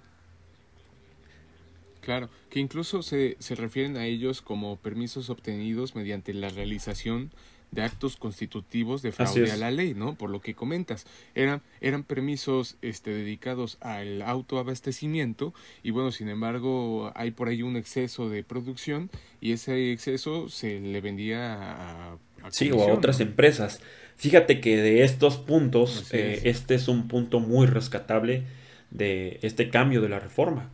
Claro, 2.02 2.30
que 2.50 2.60
incluso 2.60 3.04
se, 3.04 3.36
se 3.40 3.56
refieren 3.56 3.98
a 3.98 4.06
ellos 4.06 4.42
como 4.42 4.78
permisos 4.78 5.30
obtenidos 5.30 5.96
mediante 5.96 6.34
la 6.34 6.50
realización 6.50 7.32
de 7.72 7.84
actos 7.84 8.18
constitutivos 8.18 9.02
de 9.02 9.12
fraude 9.12 9.52
a 9.52 9.58
la 9.58 9.72
ley, 9.72 9.94
¿no? 9.94 10.16
Por 10.16 10.30
lo 10.30 10.42
que 10.42 10.56
comentas, 10.56 11.06
eran, 11.36 11.62
eran 11.82 12.04
permisos 12.04 12.78
este, 12.82 13.12
dedicados 13.12 13.78
al 13.82 14.22
autoabastecimiento 14.22 15.54
y 15.84 15.92
bueno, 15.92 16.12
sin 16.12 16.30
embargo, 16.30 17.12
hay 17.16 17.32
por 17.32 17.48
ahí 17.48 17.62
un 17.62 17.76
exceso 17.76 18.30
de 18.30 18.44
producción 18.44 19.10
y 19.42 19.52
ese 19.52 19.92
exceso 19.92 20.50
se 20.50 20.80
le 20.80 21.02
vendía 21.02 21.54
a... 21.54 22.14
a 22.44 22.52
sí, 22.52 22.72
o 22.72 22.82
a 22.82 22.94
otras 22.94 23.20
empresas. 23.20 23.82
Fíjate 24.16 24.60
que 24.60 24.78
de 24.78 25.04
estos 25.04 25.38
puntos, 25.38 26.12
eh, 26.12 26.42
este 26.44 26.76
es 26.76 26.88
un 26.88 27.08
punto 27.08 27.40
muy 27.40 27.68
rescatable 27.68 28.44
de 28.92 29.40
este 29.44 29.70
cambio 29.70 30.02
de 30.02 30.10
la 30.10 30.20
reforma. 30.20 30.70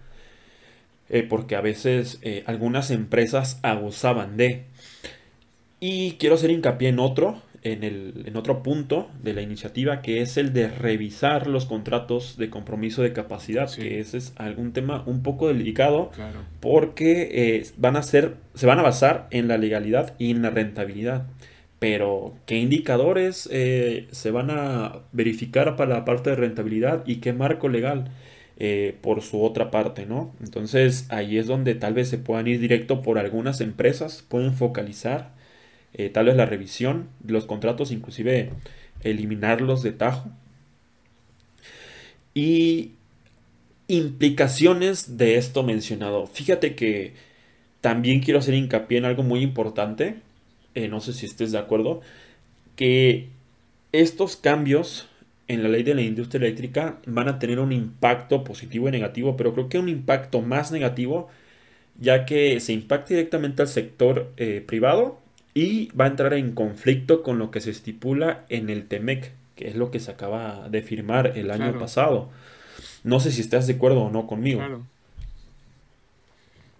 Eh, 1.07 1.21
porque 1.21 1.55
a 1.55 1.61
veces 1.61 2.17
eh, 2.23 2.43
algunas 2.47 2.89
empresas 2.89 3.59
abusaban 3.61 4.37
de 4.37 4.65
y 5.87 6.13
quiero 6.13 6.33
hacer 6.33 6.49
hincapié 6.49 6.89
en 6.89 6.97
otro, 6.97 7.43
en, 7.61 7.83
el, 7.83 8.23
en 8.25 8.35
otro 8.37 8.63
punto 8.63 9.07
de 9.21 9.33
la 9.33 9.43
iniciativa, 9.43 10.01
que 10.01 10.21
es 10.21 10.35
el 10.35 10.51
de 10.51 10.67
revisar 10.67 11.45
los 11.45 11.65
contratos 11.65 12.37
de 12.37 12.49
compromiso 12.49 13.03
de 13.03 13.13
capacidad, 13.13 13.71
que 13.71 13.99
ese 13.99 14.17
es 14.17 14.33
algún 14.37 14.73
tema 14.73 15.03
un 15.05 15.21
poco 15.21 15.47
delicado, 15.47 16.09
porque 16.59 17.29
eh, 17.31 17.67
van 17.77 17.97
a 17.97 18.01
ser, 18.01 18.33
se 18.55 18.65
van 18.65 18.79
a 18.79 18.81
basar 18.81 19.27
en 19.29 19.47
la 19.47 19.59
legalidad 19.59 20.15
y 20.17 20.31
en 20.31 20.41
la 20.41 20.49
rentabilidad. 20.49 21.27
Pero, 21.77 22.33
¿qué 22.47 22.57
indicadores 22.57 23.47
eh, 23.51 24.07
se 24.09 24.31
van 24.31 24.49
a 24.49 25.01
verificar 25.11 25.75
para 25.75 25.93
la 25.93 26.05
parte 26.05 26.31
de 26.31 26.35
rentabilidad 26.35 27.03
y 27.05 27.17
qué 27.17 27.31
marco 27.31 27.69
legal 27.69 28.09
eh, 28.57 28.97
por 29.01 29.21
su 29.21 29.43
otra 29.43 29.69
parte, 29.69 30.07
¿no? 30.07 30.33
Entonces, 30.41 31.05
ahí 31.09 31.37
es 31.37 31.45
donde 31.45 31.75
tal 31.75 31.93
vez 31.93 32.09
se 32.09 32.17
puedan 32.17 32.47
ir 32.47 32.59
directo 32.59 33.03
por 33.03 33.19
algunas 33.19 33.61
empresas, 33.61 34.25
pueden 34.27 34.53
focalizar 34.53 35.35
eh, 35.97 36.09
tal 36.09 36.25
vez 36.25 36.35
la 36.35 36.45
revisión 36.45 37.07
de 37.21 37.33
los 37.33 37.45
contratos, 37.45 37.91
inclusive 37.91 38.51
eliminarlos 39.01 39.81
de 39.81 39.93
tajo. 39.93 40.29
Y 42.33 42.91
implicaciones 43.87 45.17
de 45.17 45.37
esto 45.37 45.63
mencionado. 45.63 46.27
Fíjate 46.27 46.75
que 46.75 47.13
también 47.79 48.19
quiero 48.19 48.39
hacer 48.39 48.55
hincapié 48.55 48.97
en 48.97 49.05
algo 49.05 49.23
muy 49.23 49.41
importante, 49.41 50.17
eh, 50.73 50.89
no 50.89 50.99
sé 50.99 51.13
si 51.13 51.25
estés 51.25 51.53
de 51.53 51.59
acuerdo, 51.59 52.01
que 52.75 53.29
estos 53.93 54.35
cambios 54.35 55.07
en 55.47 55.63
la 55.63 55.69
ley 55.69 55.83
de 55.83 55.95
la 55.95 56.01
industria 56.01 56.39
eléctrica 56.45 56.99
van 57.05 57.29
a 57.29 57.39
tener 57.39 57.59
un 57.59 57.71
impacto 57.71 58.43
positivo 58.43 58.89
y 58.89 58.91
negativo, 58.91 59.37
pero 59.37 59.53
creo 59.53 59.69
que 59.69 59.79
un 59.79 59.87
impacto 59.87 60.41
más 60.41 60.71
negativo, 60.71 61.29
ya 61.99 62.25
que 62.25 62.59
se 62.59 62.73
impacta 62.73 63.09
directamente 63.13 63.61
al 63.61 63.69
sector 63.69 64.33
eh, 64.37 64.61
privado 64.65 65.23
y 65.55 65.87
va 65.99 66.05
a 66.05 66.09
entrar 66.09 66.33
en 66.33 66.51
conflicto 66.53 67.23
con 67.23 67.39
lo 67.39 67.49
que 67.49 67.61
se 67.61 67.71
estipula 67.71 68.45
en 68.49 68.69
el 68.69 68.87
TEMEC, 68.87 69.31
que 69.55 69.69
es 69.69 69.75
lo 69.75 69.89
que 69.89 70.01
se 70.01 70.11
acaba 70.11 70.67
de 70.69 70.81
firmar 70.81 71.37
el 71.37 71.49
año 71.49 71.79
pasado. 71.79 72.29
No 73.03 73.21
sé 73.21 73.31
si 73.31 73.39
estás 73.39 73.65
de 73.65 73.73
acuerdo 73.73 74.01
o 74.01 74.11
no 74.11 74.27
conmigo. 74.27 74.59
Claro. 74.59 74.85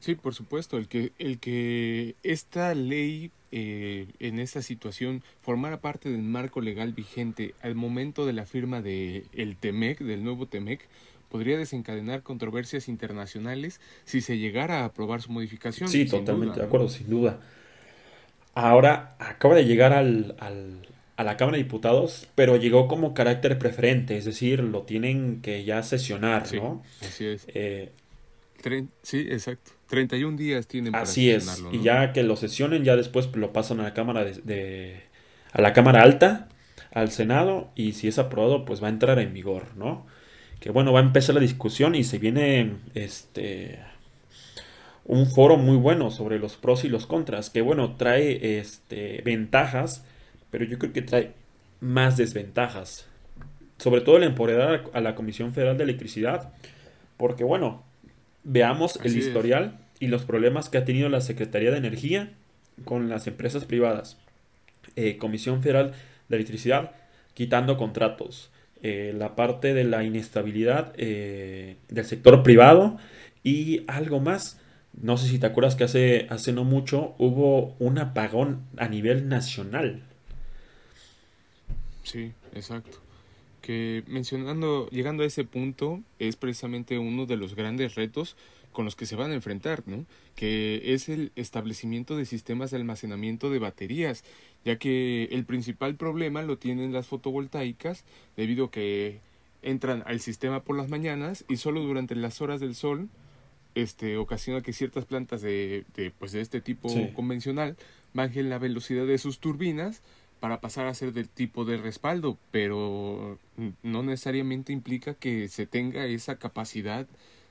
Sí, 0.02 0.14
por 0.16 0.36
supuesto, 0.36 0.78
el 0.78 0.88
que, 0.88 1.14
el 1.18 1.40
que 1.40 2.16
esta 2.22 2.76
ley 2.76 3.32
eh, 3.52 4.08
en 4.20 4.40
esta 4.40 4.62
situación 4.62 5.24
formara 5.40 5.80
parte 5.80 6.10
del 6.10 6.22
marco 6.22 6.60
legal 6.60 6.92
vigente 6.92 7.56
al 7.62 7.76
momento 7.76 8.26
de 8.26 8.34
la 8.34 8.46
firma 8.46 8.82
del 8.82 9.24
el 9.32 9.56
TEMEC, 9.56 10.00
del 10.00 10.24
nuevo 10.24 10.48
TEMEC, 10.48 10.82
podría 11.30 11.58
desencadenar 11.58 12.24
controversias 12.24 12.90
internacionales 12.90 13.80
si 14.04 14.20
se 14.20 14.38
llegara 14.38 14.82
a 14.82 14.86
aprobar 14.86 15.22
su 15.22 15.32
modificación. 15.32 15.88
Sí, 15.88 16.06
totalmente 16.06 16.60
de 16.60 16.66
acuerdo, 16.66 16.90
sin 16.90 17.10
duda. 17.10 17.40
Ahora 18.56 19.16
acaba 19.20 19.54
de 19.54 19.66
llegar 19.66 19.94
al, 19.94 20.36
a 21.18 21.24
la 21.24 21.38
Cámara 21.38 21.58
de 21.58 21.64
Diputados, 21.64 22.28
pero 22.36 22.58
llegó 22.58 22.88
como 22.88 23.14
carácter 23.14 23.58
preferente, 23.58 24.18
es 24.18 24.26
decir, 24.26 24.62
lo 24.62 24.84
tienen 24.84 25.42
que 25.42 25.64
ya 25.64 25.82
sesionar, 25.84 26.54
¿no? 26.54 26.84
Así 27.02 27.26
es. 27.26 27.46
Eh, 27.54 27.92
sí, 29.02 29.28
exacto. 29.30 29.72
31 29.88 30.38
días 30.38 30.68
tienen 30.68 30.92
para 30.92 31.04
Así 31.04 31.30
es. 31.30 31.64
Y 31.72 31.82
ya 31.82 32.12
que 32.12 32.24
lo 32.24 32.36
sesionen, 32.36 32.84
ya 32.84 32.96
después 32.96 33.30
lo 33.36 33.54
pasan 33.54 33.80
a 33.80 33.84
la 33.84 33.94
Cámara 33.94 34.26
de, 34.26 35.04
a 35.52 35.62
la 35.62 35.74
Cámara 35.74 36.02
Alta, 36.02 36.50
al 36.92 37.12
Senado, 37.12 37.72
y 37.76 37.94
si 37.94 38.08
es 38.08 38.20
aprobado, 38.20 38.66
pues 38.66 38.82
va 38.82 38.88
a 38.88 38.92
entrar 38.92 39.20
en 39.20 39.34
vigor, 39.34 39.76
¿no? 39.76 40.06
Que 40.60 40.72
bueno, 40.72 40.92
va 40.92 41.00
a 41.00 41.04
empezar 41.04 41.36
la 41.36 41.42
discusión 41.42 41.96
y 41.96 42.04
se 42.04 42.18
viene 42.18 42.78
este 42.94 43.80
un 45.06 45.28
foro 45.28 45.58
muy 45.58 45.78
bueno 45.78 46.12
sobre 46.12 46.40
los 46.40 46.56
pros 46.56 46.84
y 46.84 46.90
los 46.90 47.06
contras, 47.06 47.50
que 47.50 47.62
bueno, 47.62 47.96
trae 47.96 48.60
este, 48.60 49.22
ventajas, 49.24 50.04
pero 50.50 50.66
yo 50.66 50.80
creo 50.80 50.94
que 50.94 51.02
trae 51.02 51.32
más 51.80 52.18
desventajas. 52.18 53.08
Sobre 53.78 54.02
todo 54.02 54.18
el 54.18 54.24
empoderar 54.24 54.86
a 54.94 55.02
la 55.02 55.16
Comisión 55.16 55.54
Federal 55.54 55.78
de 55.78 55.84
Electricidad, 55.84 56.54
porque 57.18 57.44
bueno, 57.44 57.84
veamos 58.44 59.00
el 59.04 59.18
historial 59.18 59.78
y 60.00 60.08
los 60.08 60.24
problemas 60.24 60.70
que 60.70 60.78
ha 60.78 60.86
tenido 60.86 61.10
la 61.10 61.22
Secretaría 61.22 61.72
de 61.72 61.78
Energía 61.78 62.32
con 62.84 63.10
las 63.10 63.28
empresas 63.28 63.66
privadas. 63.66 64.18
Eh, 64.96 65.18
Comisión 65.18 65.62
Federal 65.62 65.94
de 66.30 66.36
Electricidad 66.36 66.92
quitando 67.34 67.78
contratos. 67.78 68.50
Eh, 68.82 69.14
la 69.18 69.36
parte 69.36 69.74
de 69.74 69.84
la 69.84 70.04
inestabilidad 70.04 70.94
eh, 70.98 71.76
del 71.90 72.06
sector 72.06 72.44
privado 72.44 72.98
y 73.44 73.84
algo 73.88 74.20
más 74.20 74.60
no 75.02 75.18
sé 75.18 75.28
si 75.28 75.40
te 75.40 75.46
acuerdas 75.46 75.76
que 75.76 75.84
hace, 75.84 76.28
hace 76.30 76.54
no 76.54 76.64
mucho 76.64 77.16
hubo 77.18 77.76
un 77.80 77.98
apagón 77.98 78.62
a 78.78 78.88
nivel 78.88 79.28
nacional. 79.28 80.04
Sí, 82.04 82.32
exacto. 82.54 83.00
Que 83.62 84.04
mencionando, 84.08 84.88
llegando 84.90 85.24
a 85.24 85.26
ese 85.26 85.44
punto, 85.44 86.02
es 86.20 86.36
precisamente 86.36 87.00
uno 87.00 87.26
de 87.26 87.36
los 87.36 87.56
grandes 87.56 87.96
retos 87.96 88.38
con 88.72 88.86
los 88.86 88.96
que 88.96 89.06
se 89.06 89.16
van 89.16 89.32
a 89.32 89.36
enfrentar, 89.36 89.84
¿no? 89.88 90.06
Que 90.36 90.94
es 90.94 91.10
el 91.10 91.32
establecimiento 91.36 92.16
de 92.16 92.26
sistemas 92.26 92.72
de 92.72 92.78
almacenamiento 92.78 93.50
de 93.50 93.60
baterías, 93.60 94.24
ya 94.64 94.78
que 94.78 95.26
el 95.32 95.46
principal 95.46 95.96
problema 95.96 96.44
lo 96.44 96.58
tienen 96.58 96.94
las 96.94 97.08
fotovoltaicas, 97.08 98.04
debido 98.38 98.66
a 98.66 98.72
que 98.72 99.20
entran 99.62 100.04
al 100.06 100.20
sistema 100.20 100.64
por 100.64 100.78
las 100.78 100.90
mañanas 100.90 101.44
y 101.50 101.58
solo 101.58 101.82
durante 101.82 102.16
las 102.16 102.42
horas 102.42 102.60
del 102.60 102.76
sol 102.76 103.10
este, 103.76 104.18
ocasiona 104.18 104.62
que 104.62 104.74
ciertas 104.74 105.06
plantas 105.06 105.42
de, 105.42 105.86
de, 105.96 106.12
pues 106.12 106.32
de 106.32 106.42
este 106.42 106.62
tipo 106.62 106.90
convencional 107.14 107.76
bajen 108.14 108.50
la 108.50 108.58
velocidad 108.58 109.06
de 109.06 109.18
sus 109.18 109.40
turbinas 109.40 110.02
para 110.40 110.62
pasar 110.62 110.88
a 110.88 110.94
ser 110.94 111.14
del 111.14 111.30
tipo 111.30 111.66
de 111.66 111.78
respaldo, 111.78 112.38
pero 112.52 113.40
no 113.84 114.04
necesariamente 114.04 114.74
implica 114.74 115.14
que 115.14 115.48
se 115.48 115.66
tenga 115.66 116.06
esa 116.06 116.38
capacidad 116.38 117.08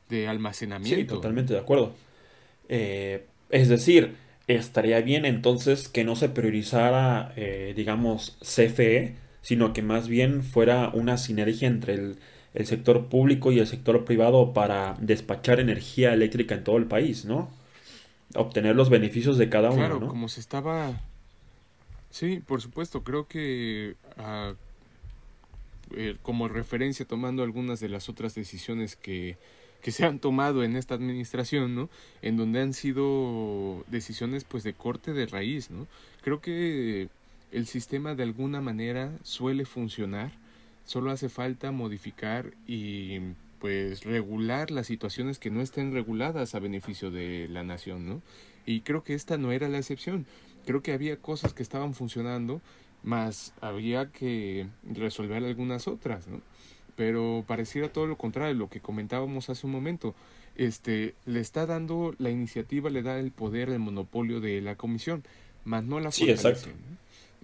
de 0.09 0.29
almacenamiento. 0.29 1.01
Sí, 1.01 1.05
totalmente 1.07 1.55
de 1.55 1.61
acuerdo. 1.61 1.95
Eh, 2.69 3.27
es 3.51 3.69
decir, 3.69 4.15
estaría 4.47 5.01
bien 5.01 5.25
entonces 5.25 5.89
que 5.89 6.05
no 6.05 6.17
se 6.17 6.29
priorizara, 6.29 7.33
eh, 7.37 7.73
digamos, 7.77 8.39
CFE, 8.41 9.15
sino 9.43 9.73
que 9.73 9.83
más 9.83 10.09
bien 10.09 10.43
fuera 10.43 10.91
una 10.91 11.19
sinergia 11.19 11.69
entre 11.69 11.95
el 11.95 12.17
el 12.55 12.67
sector 12.67 13.07
público 13.07 13.51
y 13.51 13.59
el 13.59 13.67
sector 13.67 14.05
privado 14.05 14.53
para 14.53 14.97
despachar 15.01 15.59
energía 15.59 16.15
eléctrica 16.15 16.55
en 16.55 16.65
todo 16.65 16.77
el 16.77 16.87
país, 16.87 17.25
¿no? 17.25 17.51
Obtener 18.37 18.77
los 18.77 18.91
beneficios 18.91 19.37
de 19.39 19.49
cada 19.49 19.71
uno. 19.71 19.79
Claro, 19.79 20.07
como 20.07 20.29
se 20.29 20.41
estaba. 20.41 21.01
Sí, 22.11 22.41
por 22.47 22.63
supuesto, 22.63 23.03
creo 23.03 23.27
que 23.27 23.97
eh, 25.97 26.17
como 26.23 26.49
referencia 26.49 27.05
tomando 27.05 27.43
algunas 27.43 27.81
de 27.81 27.89
las 27.89 28.09
otras 28.09 28.37
decisiones 28.37 28.95
que, 28.95 29.37
que 29.83 29.91
se 29.91 30.07
han 30.07 30.21
tomado 30.21 30.63
en 30.63 30.77
esta 30.77 30.95
administración, 30.95 31.75
¿no? 31.75 31.91
En 32.23 32.37
donde 32.37 32.61
han 32.61 32.73
sido 32.73 33.85
decisiones 33.89 34.45
pues 34.45 34.63
de 34.63 34.75
corte 34.75 35.13
de 35.13 35.27
raíz, 35.27 35.71
¿no? 35.71 35.89
Creo 36.23 36.41
que 36.41 37.09
el 37.51 37.67
sistema 37.67 38.15
de 38.15 38.23
alguna 38.23 38.61
manera 38.61 39.13
suele 39.25 39.65
funcionar 39.65 40.44
Solo 40.85 41.11
hace 41.11 41.29
falta 41.29 41.73
modificar 41.73 42.53
y 42.67 43.19
pues 43.59 44.05
regular 44.05 44.71
las 44.71 44.87
situaciones 44.87 45.39
que 45.39 45.51
no 45.51 45.63
estén 45.63 45.93
reguladas 45.93 46.55
a 46.55 46.59
beneficio 46.59 47.11
de 47.11 47.49
la 47.49 47.63
nación, 47.63 48.07
¿no? 48.07 48.23
Y 48.67 48.81
creo 48.81 49.03
que 49.03 49.15
esta 49.15 49.39
no 49.39 49.53
era 49.53 49.69
la 49.69 49.79
excepción. 49.79 50.27
Creo 50.67 50.83
que 50.83 50.93
había 50.93 51.17
cosas 51.17 51.55
que 51.55 51.63
estaban 51.63 51.95
funcionando, 51.95 52.61
más 53.03 53.55
había 53.61 54.11
que 54.11 54.67
resolver 54.83 55.43
algunas 55.45 55.89
otras, 55.89 56.27
¿no? 56.29 56.41
Pero 56.97 57.45
pareciera 57.47 57.93
todo 57.93 58.07
lo 58.07 58.17
contrario, 58.17 58.55
lo 58.55 58.69
que 58.69 58.81
comentábamos 58.81 59.51
hace 59.51 59.67
un 59.67 59.73
momento. 59.73 60.15
Este, 60.57 61.15
le 61.25 61.41
está 61.41 61.67
dando 61.67 62.15
la 62.19 62.31
iniciativa, 62.31 62.91
le 62.91 63.03
da 63.03 63.19
el 63.19 63.33
poder, 63.33 63.71
el 63.71 63.79
monopolio 63.79 64.41
de 64.41 64.61
la 64.61 64.77
comisión, 64.77 65.25
más 65.65 65.85
no 65.85 66.01
la 66.01 66.13
sí, 66.13 66.31
exacto. 66.31 66.69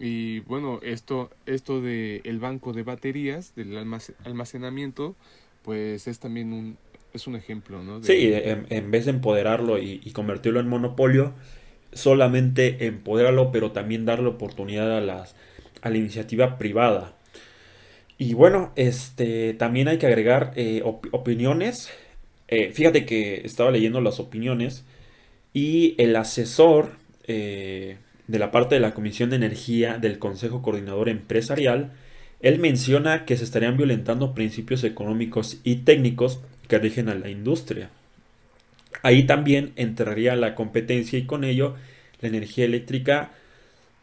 Y 0.00 0.40
bueno, 0.40 0.80
esto, 0.82 1.30
esto 1.44 1.82
de 1.82 2.22
el 2.24 2.38
banco 2.38 2.72
de 2.72 2.82
baterías, 2.82 3.54
del 3.54 3.76
almacenamiento, 4.24 5.14
pues 5.62 6.08
es 6.08 6.18
también 6.18 6.54
un, 6.54 6.78
es 7.12 7.26
un 7.26 7.36
ejemplo, 7.36 7.82
¿no? 7.82 8.02
Sí, 8.02 8.32
en, 8.32 8.90
vez 8.90 9.04
de 9.04 9.10
empoderarlo 9.10 9.78
y, 9.78 9.98
convertirlo 10.12 10.58
en 10.58 10.68
monopolio, 10.68 11.34
solamente 11.92 12.86
empoderarlo, 12.86 13.52
pero 13.52 13.72
también 13.72 14.06
darle 14.06 14.28
oportunidad 14.28 14.96
a, 14.96 15.02
las, 15.02 15.36
a 15.82 15.90
la 15.90 15.98
iniciativa 15.98 16.56
privada. 16.56 17.14
Y 18.16 18.32
bueno, 18.32 18.72
este, 18.76 19.52
también 19.54 19.88
hay 19.88 19.98
que 19.98 20.06
agregar 20.06 20.52
eh, 20.56 20.82
opiniones. 20.82 21.90
Eh, 22.48 22.72
fíjate 22.72 23.04
que 23.04 23.42
estaba 23.44 23.70
leyendo 23.70 24.00
las 24.00 24.18
opiniones 24.18 24.84
y 25.52 25.94
el 25.98 26.16
asesor 26.16 26.92
eh, 27.26 27.96
de 28.30 28.38
la 28.38 28.50
parte 28.50 28.74
de 28.74 28.80
la 28.80 28.94
Comisión 28.94 29.30
de 29.30 29.36
Energía 29.36 29.98
del 29.98 30.18
Consejo 30.18 30.62
Coordinador 30.62 31.08
Empresarial, 31.08 31.92
él 32.40 32.58
menciona 32.58 33.24
que 33.24 33.36
se 33.36 33.44
estarían 33.44 33.76
violentando 33.76 34.34
principios 34.34 34.84
económicos 34.84 35.60
y 35.64 35.76
técnicos 35.76 36.40
que 36.68 36.78
rigen 36.78 37.08
a 37.08 37.14
la 37.14 37.28
industria. 37.28 37.90
Ahí 39.02 39.24
también 39.24 39.72
entraría 39.76 40.36
la 40.36 40.54
competencia 40.54 41.18
y 41.18 41.26
con 41.26 41.44
ello 41.44 41.74
la 42.20 42.28
energía 42.28 42.64
eléctrica 42.64 43.32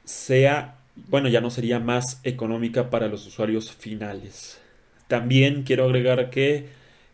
sea 0.05 0.77
bueno, 1.07 1.29
ya 1.29 1.41
no 1.41 1.49
sería 1.49 1.79
más 1.79 2.19
económica 2.23 2.89
para 2.89 3.07
los 3.07 3.25
usuarios 3.27 3.71
finales. 3.71 4.59
También 5.07 5.63
quiero 5.63 5.85
agregar 5.85 6.29
que 6.29 6.65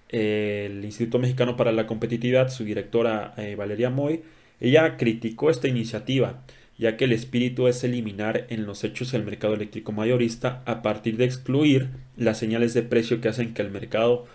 eh, 0.09 0.69
el 0.71 0.83
Instituto 0.85 1.19
Mexicano 1.19 1.57
para 1.57 1.71
la 1.71 1.85
Competitividad, 1.85 2.49
su 2.49 2.63
directora 2.63 3.33
eh, 3.37 3.55
Valeria 3.55 3.89
Moy, 3.89 4.21
ella 4.59 4.97
criticó 4.97 5.49
esta 5.49 5.67
iniciativa, 5.67 6.41
ya 6.83 6.97
que 6.97 7.05
el 7.05 7.13
espíritu 7.13 7.69
es 7.69 7.81
eliminar 7.85 8.45
en 8.49 8.65
los 8.65 8.83
hechos 8.83 9.13
el 9.13 9.23
mercado 9.23 9.53
eléctrico 9.53 9.93
mayorista 9.93 10.61
a 10.65 10.81
partir 10.81 11.15
de 11.15 11.23
excluir 11.23 11.91
las 12.17 12.37
señales 12.37 12.73
de 12.73 12.81
precio 12.81 13.21
que 13.21 13.29
hacen 13.29 13.53
que 13.53 13.61
el 13.61 13.71
mercado 13.71 14.25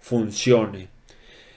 funcione. 0.00 0.88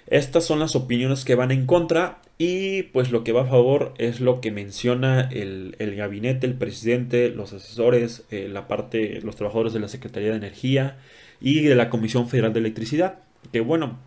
Estas 0.08 0.46
son 0.46 0.60
las 0.60 0.78
opiniones 0.78 1.26
que 1.26 1.36
van 1.36 1.52
en 1.52 1.66
contra 1.66 2.22
y 2.38 2.84
pues 2.84 3.12
lo 3.12 3.26
que 3.26 3.34
va 3.34 3.42
a 3.42 3.48
favor 3.48 3.94
es 3.98 4.22
lo 4.22 4.40
que 4.40 4.52
menciona 4.52 5.20
el, 5.20 5.76
gabinete, 5.98 6.48
el 6.48 6.54
presidente, 6.54 7.28
los 7.28 7.52
asesores, 7.52 8.24
eh, 8.32 8.48
la 8.50 8.70
parte, 8.70 9.20
los 9.24 9.36
trabajadores 9.36 9.74
de 9.74 9.82
la 9.82 9.90
Secretaría 9.90 10.30
de 10.30 10.38
Energía 10.38 10.96
y 11.42 11.60
de 11.64 11.76
la 11.76 11.90
Comisión 11.90 12.30
Federal 12.30 12.54
de 12.54 12.62
Electricidad. 12.62 13.20
Que 13.52 13.60
bueno, 13.60 14.00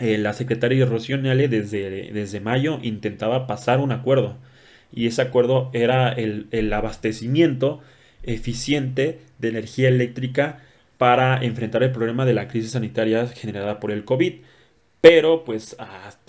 eh, 0.00 0.16
la 0.16 0.32
secretaria 0.32 0.86
Rocío 0.86 1.18
Nale 1.18 1.48
desde, 1.48 2.12
desde 2.14 2.40
mayo 2.40 2.78
intentaba 2.80 3.46
pasar 3.46 3.80
un 3.80 3.92
acuerdo 3.92 4.38
y 4.92 5.06
ese 5.06 5.22
acuerdo 5.22 5.70
era 5.72 6.12
el, 6.12 6.46
el 6.50 6.72
abastecimiento 6.72 7.80
eficiente 8.22 9.20
de 9.38 9.48
energía 9.48 9.88
eléctrica 9.88 10.60
para 10.98 11.42
enfrentar 11.44 11.82
el 11.82 11.92
problema 11.92 12.24
de 12.24 12.34
la 12.34 12.48
crisis 12.48 12.72
sanitaria 12.72 13.26
generada 13.28 13.80
por 13.80 13.90
el 13.90 14.04
COVID. 14.04 14.34
Pero, 15.00 15.44
pues, 15.44 15.76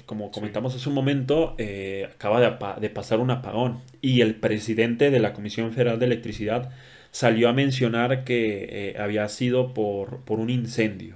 como 0.06 0.32
comentamos 0.32 0.76
hace 0.76 0.88
un 0.90 0.96
momento, 0.96 1.56
eh, 1.58 2.08
acaba 2.14 2.58
de, 2.80 2.90
pasar 2.90 3.20
un 3.20 3.32
apagón 3.32 3.82
y 4.02 4.22
el 4.22 4.36
presidente 4.36 5.10
de 5.10 5.20
la 5.20 5.34
Comisión 5.34 5.72
Federal 5.72 6.00
de 6.00 6.06
Electricidad 6.06 6.72
salió 7.12 7.50
a 7.50 7.54
mencionar 7.54 8.24
que 8.24 8.68
eh, 8.70 9.00
había 9.00 9.28
sido 9.30 9.74
por, 9.74 10.20
por, 10.22 10.40
un 10.40 10.50
incendio 10.50 11.16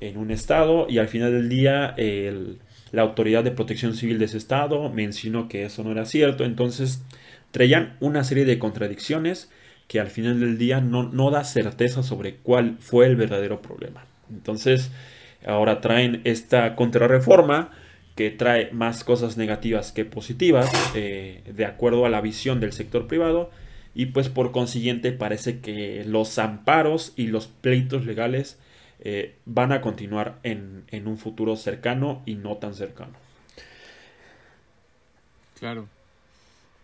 en 0.00 0.18
un 0.18 0.30
estado 0.30 0.86
y 0.88 0.98
al 0.98 1.08
final 1.08 1.32
del 1.32 1.48
día 1.48 1.94
la 2.92 3.02
Autoridad 3.02 3.42
de 3.42 3.50
Protección 3.50 3.94
Civil 3.94 4.18
de 4.18 4.26
ese 4.26 4.38
estado 4.38 4.88
mencionó 4.90 5.48
que 5.48 5.64
eso 5.64 5.82
no 5.82 5.92
era 5.92 6.04
cierto. 6.04 6.44
Entonces, 6.44 7.02
traían 7.50 7.96
una 8.00 8.24
serie 8.24 8.44
de 8.44 8.58
contradicciones 8.58 9.50
que 9.88 9.98
al 10.00 10.08
final 10.08 10.40
del 10.40 10.58
día 10.58 10.80
no, 10.80 11.02
no 11.02 11.30
da 11.30 11.44
certeza 11.44 12.02
sobre 12.02 12.36
cuál 12.36 12.76
fue 12.80 13.06
el 13.06 13.16
verdadero 13.16 13.60
problema. 13.60 14.04
Entonces, 14.30 14.90
Ahora 15.44 15.80
traen 15.80 16.20
esta 16.24 16.76
contrarreforma 16.76 17.70
que 18.14 18.30
trae 18.30 18.70
más 18.72 19.04
cosas 19.04 19.36
negativas 19.36 19.90
que 19.90 20.04
positivas 20.04 20.70
eh, 20.94 21.42
de 21.46 21.64
acuerdo 21.64 22.06
a 22.06 22.10
la 22.10 22.20
visión 22.20 22.60
del 22.60 22.72
sector 22.72 23.06
privado 23.06 23.50
y 23.94 24.06
pues 24.06 24.28
por 24.28 24.52
consiguiente 24.52 25.12
parece 25.12 25.60
que 25.60 26.04
los 26.06 26.38
amparos 26.38 27.12
y 27.16 27.26
los 27.26 27.46
pleitos 27.46 28.06
legales 28.06 28.58
eh, 29.04 29.34
van 29.46 29.72
a 29.72 29.80
continuar 29.80 30.38
en, 30.44 30.84
un 31.06 31.18
futuro 31.18 31.56
cercano 31.56 32.22
y 32.24 32.36
no 32.36 32.56
tan 32.58 32.74
cercano. 32.74 33.14
Claro. 35.58 35.88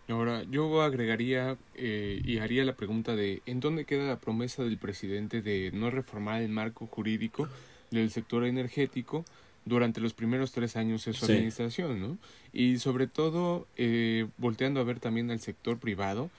Ahora, 0.09 0.43
yo 0.49 0.81
agregaría 0.81 1.55
eh, 1.75 2.19
y 2.25 2.39
haría 2.39 2.65
la 2.65 2.75
pregunta 2.75 3.15
de 3.15 3.41
¿en 3.45 3.61
dónde 3.61 3.85
queda 3.85 4.05
la 4.05 4.19
promesa 4.19 4.63
del 4.63 4.77
presidente 4.77 5.41
de 5.41 5.71
no 5.73 5.91
reformar 5.91 6.41
el 6.41 6.49
marco 6.49 6.87
jurídico 6.87 7.47
del 7.89 8.11
sector 8.11 8.43
energético 8.43 9.23
durante 9.63 10.01
los 10.01 10.13
primeros 10.13 10.51
tres 10.51 10.75
años 10.75 11.05
de 11.05 11.13
su 11.13 11.25
administración, 11.25 12.01
¿no? 12.01 12.17
Y 12.51 12.79
sobre 12.79 13.07
todo, 13.07 13.67
eh, 13.77 14.27
volteando 14.37 14.81
a 14.81 14.83
ver 14.83 14.99
también 14.99 15.31
al 15.31 15.39
sector 15.39 15.77
privado, 15.77 16.29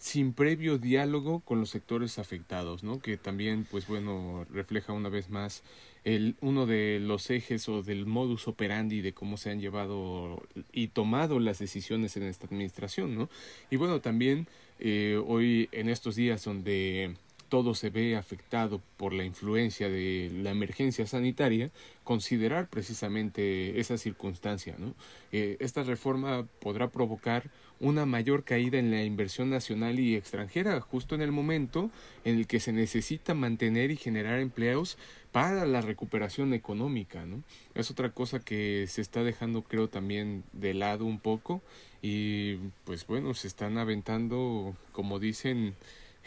sin 0.00 0.32
previo 0.32 0.78
diálogo 0.78 1.40
con 1.40 1.60
los 1.60 1.68
sectores 1.68 2.18
afectados, 2.18 2.82
¿no? 2.82 3.00
Que 3.00 3.18
también, 3.18 3.66
pues 3.70 3.86
bueno, 3.86 4.46
refleja 4.50 4.94
una 4.94 5.10
vez 5.10 5.28
más 5.28 5.62
el, 6.04 6.36
uno 6.40 6.64
de 6.64 7.00
los 7.00 7.28
ejes 7.28 7.68
o 7.68 7.82
del 7.82 8.06
modus 8.06 8.48
operandi 8.48 9.02
de 9.02 9.12
cómo 9.12 9.36
se 9.36 9.50
han 9.50 9.60
llevado 9.60 10.42
y 10.72 10.88
tomado 10.88 11.38
las 11.38 11.58
decisiones 11.58 12.16
en 12.16 12.22
esta 12.22 12.46
administración, 12.46 13.14
¿no? 13.14 13.28
Y 13.70 13.76
bueno, 13.76 14.00
también 14.00 14.48
eh, 14.78 15.22
hoy 15.26 15.68
en 15.70 15.90
estos 15.90 16.16
días 16.16 16.42
donde 16.44 17.14
todo 17.50 17.74
se 17.74 17.90
ve 17.90 18.16
afectado 18.16 18.80
por 18.96 19.12
la 19.12 19.24
influencia 19.24 19.90
de 19.90 20.30
la 20.42 20.50
emergencia 20.50 21.06
sanitaria, 21.06 21.70
considerar 22.04 22.68
precisamente 22.68 23.78
esa 23.78 23.98
circunstancia. 23.98 24.76
¿no? 24.78 24.94
Eh, 25.32 25.58
esta 25.60 25.82
reforma 25.82 26.46
podrá 26.60 26.88
provocar 26.88 27.50
una 27.80 28.06
mayor 28.06 28.44
caída 28.44 28.78
en 28.78 28.90
la 28.90 29.02
inversión 29.04 29.50
nacional 29.50 29.98
y 29.98 30.14
extranjera, 30.14 30.80
justo 30.80 31.14
en 31.14 31.22
el 31.22 31.32
momento 31.32 31.90
en 32.24 32.38
el 32.38 32.46
que 32.46 32.60
se 32.60 32.72
necesita 32.72 33.34
mantener 33.34 33.90
y 33.90 33.96
generar 33.96 34.38
empleos 34.38 34.96
para 35.32 35.66
la 35.66 35.80
recuperación 35.80 36.54
económica. 36.54 37.26
¿no? 37.26 37.42
Es 37.74 37.90
otra 37.90 38.10
cosa 38.10 38.38
que 38.38 38.86
se 38.88 39.00
está 39.00 39.24
dejando, 39.24 39.62
creo, 39.62 39.88
también 39.88 40.44
de 40.52 40.74
lado 40.74 41.04
un 41.04 41.18
poco 41.18 41.62
y 42.02 42.56
pues 42.84 43.06
bueno, 43.06 43.34
se 43.34 43.48
están 43.48 43.76
aventando, 43.76 44.74
como 44.92 45.18
dicen, 45.18 45.74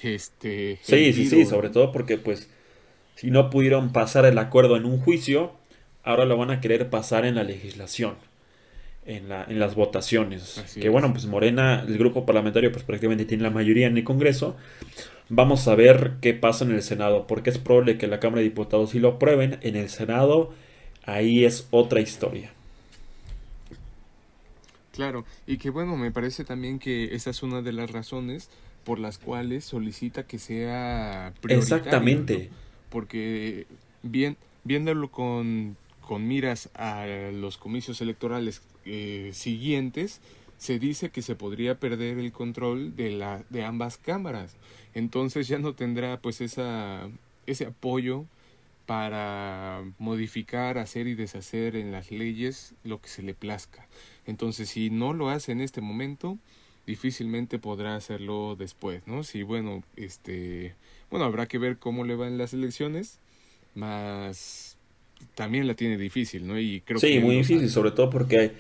este 0.02 0.80
sí 0.82 1.14
sí 1.14 1.26
sí 1.26 1.46
sobre 1.46 1.70
todo 1.70 1.92
porque 1.92 2.18
pues 2.18 2.50
si 3.16 3.32
no 3.32 3.50
pudieron 3.50 3.92
pasar 3.94 4.26
el 4.26 4.38
acuerdo 4.38 4.76
en 4.76 4.86
un 4.86 5.00
juicio 5.00 5.54
ahora 6.04 6.26
lo 6.26 6.38
van 6.38 6.52
a 6.52 6.62
querer 6.62 6.90
pasar 6.90 7.26
en 7.26 7.36
la 7.36 7.44
legislación 7.44 8.16
en, 9.06 9.30
la, 9.30 9.44
en 9.44 9.60
las 9.60 9.76
votaciones. 9.76 10.64
Que 10.80 10.90
bueno 10.90 11.12
pues 11.12 11.26
Morena 11.26 11.84
el 11.88 11.98
grupo 11.98 12.26
parlamentario 12.26 12.72
pues 12.72 12.84
prácticamente 12.84 13.26
tiene 13.26 13.44
la 13.44 13.50
mayoría 13.50 13.88
en 13.88 13.98
el 13.98 14.04
Congreso. 14.04 14.56
Vamos 15.30 15.68
a 15.68 15.76
ver 15.76 16.14
qué 16.22 16.34
pasa 16.34 16.66
en 16.66 16.72
el 16.72 16.84
Senado 16.84 17.28
porque 17.28 17.50
es 17.50 17.58
probable 17.58 17.98
que 17.98 18.08
la 18.08 18.20
Cámara 18.20 18.40
de 18.40 18.50
Diputados 18.50 18.92
sí 18.92 19.00
lo 19.00 19.10
aprueben. 19.10 19.58
En 19.62 19.76
el 19.76 19.90
Senado 19.90 20.54
ahí 21.06 21.46
es 21.46 21.68
otra 21.72 22.02
historia. 22.02 22.52
Claro, 24.92 25.26
y 25.48 25.58
que 25.58 25.72
bueno, 25.72 25.98
me 25.98 26.12
parece 26.12 26.44
también 26.44 26.78
que 26.78 27.16
esa 27.16 27.32
es 27.32 27.42
una 27.42 27.64
de 27.64 27.74
las 27.74 27.90
razones 27.90 28.50
por 28.84 29.00
las 29.00 29.18
cuales 29.18 29.66
solicita 29.66 30.24
que 30.26 30.40
sea 30.40 31.34
prioritario. 31.42 31.78
Exactamente. 31.78 32.50
Porque 32.90 33.66
bien, 34.02 34.38
viéndolo 34.64 35.10
con, 35.10 35.78
con 36.02 36.28
miras 36.28 36.70
a 36.76 37.06
los 37.34 37.58
comicios 37.58 38.02
electorales 38.02 38.62
eh, 38.86 39.32
siguientes, 39.34 40.22
se 40.58 40.80
dice 40.80 41.10
que 41.10 41.22
se 41.22 41.36
podría 41.36 41.80
perder 41.80 42.20
el 42.20 42.32
control 42.32 42.96
de, 42.96 43.12
la, 43.12 43.44
de 43.50 43.64
ambas 43.64 43.98
cámaras. 43.98 44.56
Entonces 44.94 45.48
ya 45.48 45.60
no 45.60 45.74
tendrá 45.74 46.20
pues 46.22 46.42
esa, 46.42 47.10
ese 47.48 47.66
apoyo 47.66 48.26
para 48.86 49.84
modificar, 49.98 50.78
hacer 50.78 51.08
y 51.08 51.16
deshacer 51.16 51.76
en 51.76 51.92
las 51.92 52.12
leyes 52.12 52.76
lo 52.84 53.02
que 53.02 53.10
se 53.10 53.24
le 53.24 53.34
plazca. 53.34 53.88
Entonces, 54.26 54.70
si 54.70 54.90
no 54.90 55.14
lo 55.14 55.30
hace 55.30 55.52
en 55.52 55.62
este 55.62 55.82
momento, 55.82 56.38
difícilmente 56.86 57.60
podrá 57.60 57.96
hacerlo 57.96 58.56
después, 58.58 59.02
¿no? 59.08 59.24
Si 59.24 59.44
bueno, 59.44 59.84
este, 59.96 60.76
bueno, 61.10 61.26
habrá 61.26 61.48
que 61.48 61.58
ver 61.58 61.78
cómo 61.78 62.04
le 62.04 62.16
van 62.16 62.38
las 62.38 62.54
elecciones, 62.54 63.20
más 63.76 64.78
también 65.36 65.68
la 65.68 65.76
tiene 65.76 65.98
difícil, 65.98 66.48
¿no? 66.48 66.60
Y 66.60 66.82
creo 66.82 67.00
sí, 67.00 67.20
muy 67.20 67.38
difícil, 67.38 67.70
sobre 67.70 67.92
todo 67.92 68.10
porque 68.10 68.52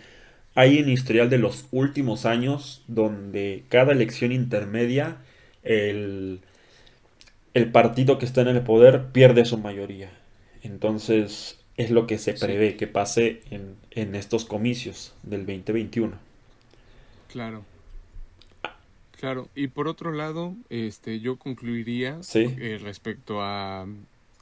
hay, 0.55 0.81
un 0.81 0.89
historial 0.89 1.29
de 1.29 1.37
los 1.37 1.67
últimos 1.71 2.25
años 2.25 2.83
donde 2.87 3.63
cada 3.69 3.91
elección 3.91 4.31
intermedia 4.31 5.17
el, 5.63 6.39
el 7.53 7.71
partido 7.71 8.17
que 8.17 8.25
está 8.25 8.41
en 8.41 8.49
el 8.49 8.61
poder 8.61 9.07
pierde 9.11 9.45
su 9.45 9.57
mayoría. 9.57 10.11
Entonces 10.61 11.59
es 11.75 11.91
lo 11.91 12.07
que 12.07 12.17
se 12.17 12.33
prevé 12.33 12.77
que 12.77 12.87
pase 12.87 13.41
en, 13.49 13.75
en 13.91 14.15
estos 14.15 14.45
comicios 14.45 15.13
del 15.23 15.45
2021. 15.45 16.17
Claro. 17.29 17.72
Claro, 19.23 19.47
y 19.55 19.67
por 19.67 19.87
otro 19.87 20.11
lado, 20.11 20.53
este, 20.69 21.21
yo 21.21 21.37
concluiría 21.37 22.19
eh, 22.35 22.77
respecto 22.81 23.41
a, 23.41 23.87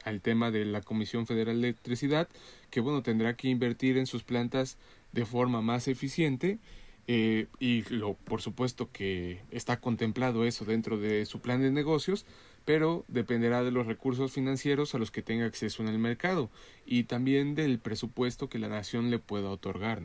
al 0.03 0.21
tema 0.21 0.49
de 0.49 0.65
la 0.65 0.81
Comisión 0.81 1.27
Federal 1.27 1.61
de 1.61 1.67
Electricidad, 1.67 2.27
que 2.71 2.79
bueno, 2.79 3.03
tendrá 3.03 3.35
que 3.35 3.47
invertir 3.47 3.99
en 3.99 4.07
sus 4.07 4.23
plantas 4.23 4.79
de 5.11 5.23
forma 5.23 5.61
más 5.61 5.87
eficiente 5.87 6.57
eh, 7.05 7.45
y 7.59 7.83
lo, 7.93 8.15
por 8.15 8.41
supuesto 8.41 8.89
que 8.91 9.41
está 9.51 9.79
contemplado 9.79 10.45
eso 10.45 10.65
dentro 10.65 10.97
de 10.97 11.27
su 11.27 11.41
plan 11.41 11.61
de 11.61 11.69
negocios, 11.69 12.25
pero 12.65 13.05
dependerá 13.07 13.63
de 13.63 13.69
los 13.69 13.85
recursos 13.85 14.31
financieros 14.31 14.95
a 14.95 14.97
los 14.97 15.11
que 15.11 15.21
tenga 15.21 15.45
acceso 15.45 15.83
en 15.83 15.89
el 15.89 15.99
mercado 15.99 16.49
y 16.87 17.03
también 17.03 17.53
del 17.53 17.77
presupuesto 17.77 18.49
que 18.49 18.57
la 18.57 18.67
nación 18.67 19.11
le 19.11 19.19
pueda 19.19 19.51
otorgar. 19.51 20.01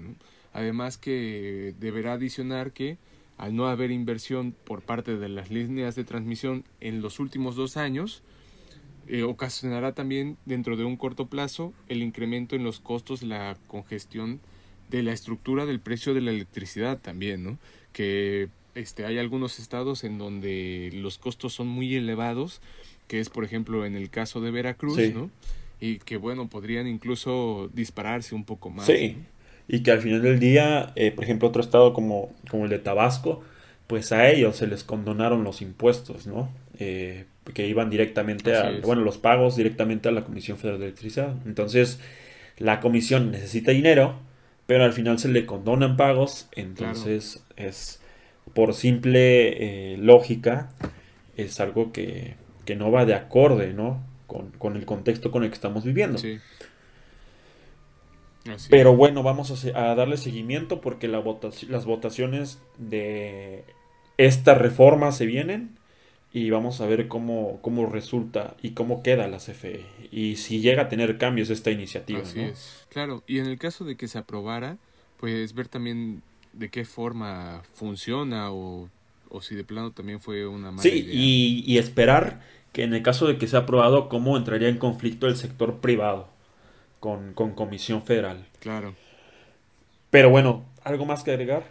Además 0.52 0.98
que 0.98 1.74
deberá 1.80 2.12
adicionar 2.12 2.72
que 2.72 2.98
al 3.38 3.54
no 3.54 3.68
haber 3.68 3.90
inversión 3.90 4.54
por 4.64 4.82
parte 4.82 5.16
de 5.16 5.28
las 5.28 5.50
líneas 5.50 5.94
de 5.94 6.04
transmisión 6.04 6.64
en 6.80 7.02
los 7.02 7.20
últimos 7.20 7.56
dos 7.56 7.76
años, 7.76 8.22
eh, 9.08 9.22
ocasionará 9.22 9.92
también 9.92 10.36
dentro 10.46 10.76
de 10.76 10.84
un 10.84 10.96
corto 10.96 11.26
plazo 11.26 11.72
el 11.88 12.02
incremento 12.02 12.56
en 12.56 12.64
los 12.64 12.80
costos 12.80 13.22
la 13.22 13.56
congestión 13.68 14.40
de 14.90 15.02
la 15.02 15.12
estructura 15.12 15.66
del 15.66 15.80
precio 15.80 16.14
de 16.14 16.22
la 16.22 16.30
electricidad 16.30 16.98
también, 16.98 17.44
¿no? 17.44 17.58
Que 17.92 18.48
este, 18.74 19.04
hay 19.04 19.18
algunos 19.18 19.58
estados 19.58 20.04
en 20.04 20.18
donde 20.18 20.90
los 20.94 21.18
costos 21.18 21.52
son 21.54 21.68
muy 21.68 21.94
elevados, 21.94 22.60
que 23.06 23.20
es 23.20 23.30
por 23.30 23.44
ejemplo 23.44 23.86
en 23.86 23.96
el 23.96 24.10
caso 24.10 24.40
de 24.40 24.50
Veracruz, 24.50 24.98
¿no? 25.14 25.30
Y 25.78 25.98
que 25.98 26.16
bueno, 26.16 26.48
podrían 26.48 26.86
incluso 26.86 27.70
dispararse 27.74 28.34
un 28.34 28.44
poco 28.44 28.70
más. 28.70 28.86
Sí, 28.86 29.16
y 29.68 29.82
que 29.82 29.90
al 29.90 30.00
final 30.00 30.22
del 30.22 30.38
día, 30.38 30.92
eh, 30.96 31.10
por 31.10 31.24
ejemplo, 31.24 31.48
otro 31.48 31.60
estado 31.60 31.92
como, 31.92 32.32
como 32.50 32.64
el 32.64 32.70
de 32.70 32.78
Tabasco, 32.78 33.42
pues 33.86 34.12
a 34.12 34.28
ellos 34.28 34.56
se 34.56 34.66
les 34.66 34.84
condonaron 34.84 35.44
los 35.44 35.62
impuestos, 35.62 36.26
¿no? 36.26 36.50
Eh, 36.78 37.24
que 37.54 37.66
iban 37.66 37.90
directamente 37.90 38.54
a, 38.56 38.80
bueno, 38.82 39.02
los 39.02 39.18
pagos 39.18 39.56
directamente 39.56 40.08
a 40.08 40.12
la 40.12 40.24
Comisión 40.24 40.58
Federal 40.58 40.80
de 40.80 40.86
Electricidad. 40.86 41.34
Entonces, 41.46 42.00
la 42.58 42.80
comisión 42.80 43.30
necesita 43.30 43.70
dinero, 43.70 44.18
pero 44.66 44.84
al 44.84 44.92
final 44.92 45.18
se 45.18 45.28
le 45.28 45.46
condonan 45.46 45.96
pagos, 45.96 46.48
entonces 46.52 47.44
es 47.56 48.00
por 48.52 48.74
simple 48.74 49.92
eh, 49.92 49.96
lógica, 49.98 50.70
es 51.36 51.60
algo 51.60 51.92
que, 51.92 52.34
que, 52.64 52.74
no 52.74 52.90
va 52.90 53.04
de 53.04 53.14
acorde, 53.14 53.72
¿no? 53.72 54.02
Con, 54.26 54.50
con, 54.52 54.76
el 54.76 54.84
contexto 54.84 55.30
con 55.30 55.44
el 55.44 55.50
que 55.50 55.54
estamos 55.54 55.84
viviendo. 55.84 56.18
Sí. 56.18 56.38
Pero 58.70 58.96
bueno, 58.96 59.22
vamos 59.22 59.66
a, 59.66 59.94
darle 59.94 60.16
seguimiento 60.16 60.80
porque 60.80 61.08
la 61.08 61.22
las 61.68 61.84
votaciones 61.84 62.58
de 62.78 63.64
esta 64.18 64.54
reforma 64.54 65.12
se 65.12 65.26
vienen 65.26 65.76
y 66.32 66.50
vamos 66.50 66.80
a 66.80 66.86
ver 66.86 67.08
cómo, 67.08 67.60
cómo 67.62 67.86
resulta 67.86 68.56
y 68.62 68.70
cómo 68.70 69.02
queda 69.02 69.28
la 69.28 69.38
CFE 69.38 69.84
y 70.10 70.36
si 70.36 70.60
llega 70.60 70.82
a 70.82 70.88
tener 70.88 71.18
cambios 71.18 71.50
esta 71.50 71.70
iniciativa. 71.70 72.20
Así 72.20 72.40
es, 72.40 72.86
claro. 72.90 73.22
Y 73.26 73.38
en 73.38 73.46
el 73.46 73.58
caso 73.58 73.84
de 73.84 73.96
que 73.96 74.08
se 74.08 74.18
aprobara, 74.18 74.76
pues 75.18 75.54
ver 75.54 75.68
también 75.68 76.22
de 76.52 76.68
qué 76.68 76.84
forma 76.84 77.62
funciona 77.74 78.50
o, 78.52 78.88
o 79.30 79.42
si 79.42 79.54
de 79.54 79.64
plano 79.64 79.92
también 79.92 80.20
fue 80.20 80.46
una 80.46 80.70
mala 80.70 80.82
sí, 80.82 81.08
Y, 81.10 81.64
y 81.66 81.78
esperar 81.78 82.42
que 82.72 82.82
en 82.82 82.92
el 82.92 83.02
caso 83.02 83.26
de 83.26 83.38
que 83.38 83.46
sea 83.46 83.60
aprobado, 83.60 84.08
cómo 84.08 84.36
entraría 84.36 84.68
en 84.68 84.78
conflicto 84.78 85.26
el 85.26 85.36
sector 85.36 85.78
privado 85.80 86.35
con, 87.00 87.34
con 87.34 87.52
Comisión 87.52 88.02
Federal. 88.02 88.46
Claro. 88.60 88.94
Pero 90.10 90.30
bueno, 90.30 90.64
¿algo 90.84 91.04
más 91.04 91.22
que 91.22 91.32
agregar? 91.32 91.64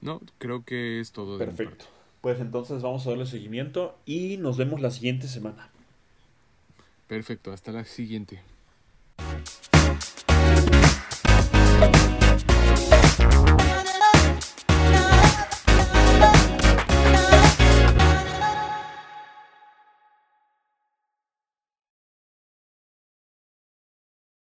No, 0.00 0.20
creo 0.38 0.64
que 0.64 1.00
es 1.00 1.12
todo. 1.12 1.38
Perfecto. 1.38 1.84
Pues 2.20 2.40
entonces 2.40 2.82
vamos 2.82 3.06
a 3.06 3.10
darle 3.10 3.26
seguimiento 3.26 3.96
y 4.06 4.36
nos 4.36 4.56
vemos 4.56 4.80
la 4.80 4.90
siguiente 4.90 5.28
semana. 5.28 5.70
Perfecto, 7.08 7.52
hasta 7.52 7.72
la 7.72 7.84
siguiente. 7.84 8.40